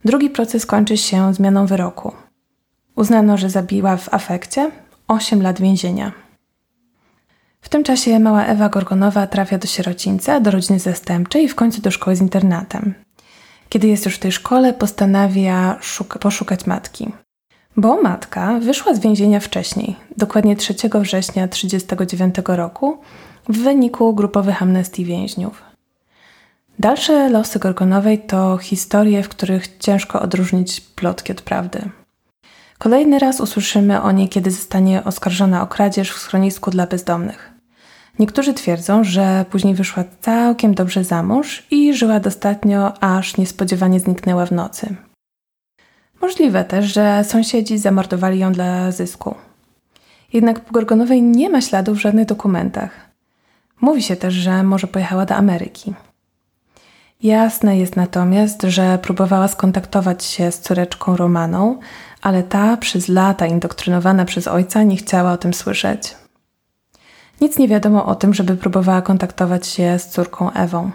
Drugi 0.04 0.30
proces 0.30 0.66
kończy 0.66 0.96
się 0.96 1.34
zmianą 1.34 1.66
wyroku. 1.66 2.12
Uznano, 2.96 3.36
że 3.36 3.50
zabiła 3.50 3.96
w 3.96 4.14
afekcie 4.14 4.70
8 5.08 5.42
lat 5.42 5.60
więzienia. 5.60 6.12
W 7.60 7.68
tym 7.68 7.84
czasie 7.84 8.18
mała 8.18 8.44
Ewa 8.44 8.68
Gorgonowa 8.68 9.26
trafia 9.26 9.58
do 9.58 9.66
sierocińca, 9.66 10.40
do 10.40 10.50
rodziny 10.50 10.78
zastępczej 10.78 11.44
i 11.44 11.48
w 11.48 11.54
końcu 11.54 11.80
do 11.80 11.90
szkoły 11.90 12.16
z 12.16 12.20
internatem. 12.20 12.94
Kiedy 13.68 13.88
jest 13.88 14.04
już 14.04 14.14
w 14.14 14.18
tej 14.18 14.32
szkole, 14.32 14.72
postanawia 14.72 15.78
poszukać 16.20 16.66
matki. 16.66 17.12
Bo 17.76 18.02
matka 18.02 18.58
wyszła 18.58 18.94
z 18.94 19.00
więzienia 19.00 19.40
wcześniej, 19.40 19.96
dokładnie 20.16 20.56
3 20.56 20.74
września 20.74 21.48
1939 21.48 22.34
roku, 22.46 22.98
w 23.48 23.58
wyniku 23.58 24.14
grupowych 24.14 24.62
amnestii 24.62 25.04
więźniów. 25.04 25.62
Dalsze 26.78 27.28
losy 27.28 27.58
Gorgonowej 27.58 28.18
to 28.18 28.58
historie, 28.58 29.22
w 29.22 29.28
których 29.28 29.78
ciężko 29.78 30.22
odróżnić 30.22 30.80
plotki 30.80 31.32
od 31.32 31.42
prawdy. 31.42 31.90
Kolejny 32.78 33.18
raz 33.18 33.40
usłyszymy 33.40 34.02
o 34.02 34.12
niej, 34.12 34.28
kiedy 34.28 34.50
zostanie 34.50 35.04
oskarżona 35.04 35.62
o 35.62 35.66
kradzież 35.66 36.12
w 36.12 36.18
schronisku 36.18 36.70
dla 36.70 36.86
bezdomnych. 36.86 37.52
Niektórzy 38.18 38.54
twierdzą, 38.54 39.04
że 39.04 39.44
później 39.50 39.74
wyszła 39.74 40.04
całkiem 40.20 40.74
dobrze 40.74 41.04
za 41.04 41.22
mąż 41.22 41.66
i 41.70 41.94
żyła 41.94 42.20
dostatnio, 42.20 43.02
aż 43.02 43.36
niespodziewanie 43.36 44.00
zniknęła 44.00 44.46
w 44.46 44.52
nocy. 44.52 44.94
Możliwe 46.20 46.64
też, 46.64 46.84
że 46.84 47.24
sąsiedzi 47.24 47.78
zamordowali 47.78 48.38
ją 48.38 48.52
dla 48.52 48.92
zysku. 48.92 49.34
Jednak 50.32 50.60
po 50.60 50.72
Gorgonowej 50.72 51.22
nie 51.22 51.50
ma 51.50 51.60
śladów 51.60 51.98
w 51.98 52.00
żadnych 52.00 52.26
dokumentach. 52.26 53.07
Mówi 53.80 54.02
się 54.02 54.16
też, 54.16 54.34
że 54.34 54.62
może 54.62 54.86
pojechała 54.86 55.26
do 55.26 55.34
Ameryki. 55.34 55.94
Jasne 57.22 57.78
jest 57.78 57.96
natomiast, 57.96 58.62
że 58.62 58.98
próbowała 59.02 59.48
skontaktować 59.48 60.24
się 60.24 60.52
z 60.52 60.60
córeczką 60.60 61.16
Romaną, 61.16 61.78
ale 62.22 62.42
ta 62.42 62.76
przez 62.76 63.08
lata 63.08 63.46
indoktrynowana 63.46 64.24
przez 64.24 64.48
ojca 64.48 64.82
nie 64.82 64.96
chciała 64.96 65.32
o 65.32 65.36
tym 65.36 65.54
słyszeć. 65.54 66.16
Nic 67.40 67.58
nie 67.58 67.68
wiadomo 67.68 68.06
o 68.06 68.14
tym, 68.14 68.34
żeby 68.34 68.56
próbowała 68.56 69.02
kontaktować 69.02 69.66
się 69.66 69.98
z 69.98 70.08
córką 70.08 70.52
Ewą. 70.52 70.90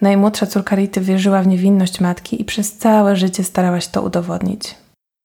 Najmłodsza 0.00 0.46
córka 0.46 0.76
Rity 0.76 1.00
wierzyła 1.00 1.42
w 1.42 1.46
niewinność 1.46 2.00
matki 2.00 2.42
i 2.42 2.44
przez 2.44 2.76
całe 2.76 3.16
życie 3.16 3.44
starała 3.44 3.80
się 3.80 3.88
to 3.90 4.02
udowodnić. 4.02 4.74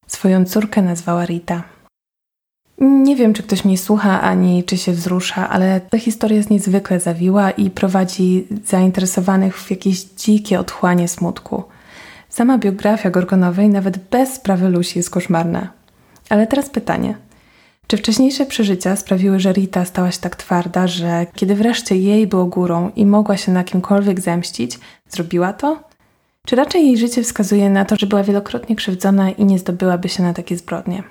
Swoją 0.07 0.45
córkę 0.45 0.81
nazwała 0.81 1.25
Rita. 1.25 1.63
Nie 2.81 3.15
wiem, 3.15 3.33
czy 3.33 3.43
ktoś 3.43 3.65
mnie 3.65 3.77
słucha, 3.77 4.21
ani 4.21 4.63
czy 4.63 4.77
się 4.77 4.91
wzrusza, 4.91 5.49
ale 5.49 5.81
ta 5.81 5.97
historia 5.97 6.37
jest 6.37 6.49
niezwykle 6.49 6.99
zawiła 6.99 7.51
i 7.51 7.69
prowadzi 7.69 8.47
zainteresowanych 8.65 9.57
w 9.57 9.71
jakieś 9.71 10.03
dzikie 10.03 10.59
otchłanie 10.59 11.07
smutku. 11.07 11.63
Sama 12.29 12.57
biografia 12.57 13.09
Gorgonowej 13.09 13.69
nawet 13.69 13.97
bez 13.97 14.33
sprawy 14.33 14.69
Lusi 14.69 14.99
jest 14.99 15.09
koszmarna. 15.09 15.69
Ale 16.29 16.47
teraz 16.47 16.69
pytanie– 16.69 17.15
czy 17.91 17.97
wcześniejsze 17.97 18.45
przeżycia 18.45 18.95
sprawiły, 18.95 19.39
że 19.39 19.53
Rita 19.53 19.85
stała 19.85 20.11
się 20.11 20.19
tak 20.19 20.35
twarda, 20.35 20.87
że 20.87 21.25
kiedy 21.35 21.55
wreszcie 21.55 21.95
jej 21.95 22.27
było 22.27 22.45
górą 22.45 22.91
i 22.95 23.05
mogła 23.05 23.37
się 23.37 23.51
na 23.51 23.63
kimkolwiek 23.63 24.19
zemścić, 24.19 24.79
zrobiła 25.09 25.53
to? 25.53 25.79
Czy 26.45 26.55
raczej 26.55 26.85
jej 26.85 26.97
życie 26.97 27.23
wskazuje 27.23 27.69
na 27.69 27.85
to, 27.85 27.95
że 27.95 28.07
była 28.07 28.23
wielokrotnie 28.23 28.75
krzywdzona 28.75 29.29
i 29.29 29.45
nie 29.45 29.59
zdobyłaby 29.59 30.09
się 30.09 30.23
na 30.23 30.33
takie 30.33 30.57
zbrodnie? 30.57 31.03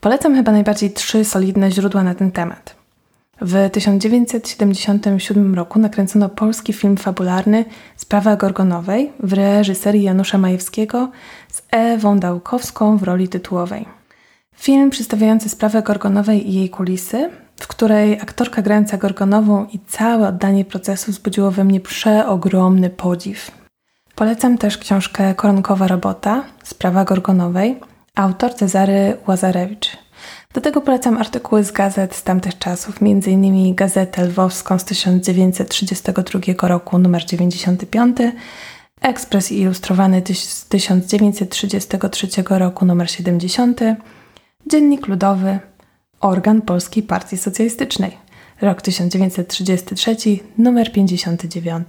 Polecam 0.00 0.34
chyba 0.34 0.52
najbardziej 0.52 0.90
trzy 0.90 1.24
solidne 1.24 1.70
źródła 1.70 2.02
na 2.02 2.14
ten 2.14 2.32
temat. 2.32 2.76
W 3.40 3.70
1977 3.70 5.54
roku 5.54 5.78
nakręcono 5.78 6.28
polski 6.28 6.72
film 6.72 6.96
fabularny 6.96 7.64
Sprawa 7.96 8.36
Gorgonowej 8.36 9.12
w 9.20 9.32
reżyserii 9.32 10.02
Janusza 10.02 10.38
Majewskiego 10.38 11.10
z 11.48 11.62
Ewą 11.70 12.18
Dałkowską 12.18 12.96
w 12.96 13.02
roli 13.02 13.28
tytułowej. 13.28 13.86
Film 14.56 14.90
przedstawiający 14.90 15.48
sprawę 15.48 15.82
Gorgonowej 15.82 16.50
i 16.50 16.54
jej 16.54 16.70
kulisy, 16.70 17.30
w 17.56 17.66
której 17.66 18.20
aktorka 18.20 18.62
grająca 18.62 18.96
Gorgonową 18.96 19.66
i 19.72 19.78
całe 19.86 20.28
oddanie 20.28 20.64
procesu 20.64 21.12
wzbudziło 21.12 21.50
we 21.50 21.64
mnie 21.64 21.80
przeogromny 21.80 22.90
podziw. 22.90 23.50
Polecam 24.14 24.58
też 24.58 24.78
książkę 24.78 25.34
Koronkowa 25.34 25.88
robota, 25.88 26.44
Sprawa 26.62 27.04
Gorgonowej, 27.04 27.80
autor 28.16 28.54
Cezary 28.54 29.16
Łazarewicz. 29.26 29.96
Do 30.54 30.60
tego 30.60 30.80
polecam 30.80 31.18
artykuły 31.18 31.64
z 31.64 31.72
gazet 31.72 32.14
z 32.14 32.22
tamtych 32.22 32.58
czasów, 32.58 32.96
m.in. 33.02 33.74
Gazetę 33.74 34.24
Lwowską 34.24 34.78
z 34.78 34.84
1932 34.84 36.68
roku, 36.68 36.98
numer 36.98 37.24
95, 37.24 38.16
Ekspres 39.00 39.52
Ilustrowany 39.52 40.22
z 40.34 40.66
1933 40.66 42.28
roku 42.48 42.84
numer 42.84 43.10
70, 43.10 43.80
Dziennik 44.66 45.06
Ludowy, 45.06 45.58
organ 46.20 46.62
Polskiej 46.62 47.02
Partii 47.02 47.36
Socjalistycznej, 47.36 48.18
rok 48.60 48.82
1933, 48.82 50.16
numer 50.58 50.92
59. 50.92 51.88